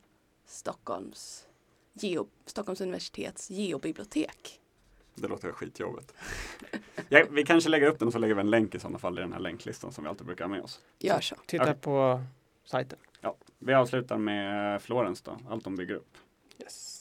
[0.47, 1.47] Stockholms,
[1.93, 4.61] geo, Stockholms universitets geobibliotek.
[5.14, 6.14] Det låter skitjobbigt.
[7.09, 9.18] ja, vi kanske lägger upp den och så lägger vi en länk i sådana fall
[9.18, 10.80] i den här länklistan som vi alltid brukar ha med oss.
[10.99, 11.37] Gör så.
[11.47, 11.74] Titta Okej.
[11.74, 12.22] på
[12.64, 12.99] sajten.
[13.25, 16.16] Ja, vi avslutar med eh, Florens då, allt de bygger upp.
[16.62, 17.01] Yes.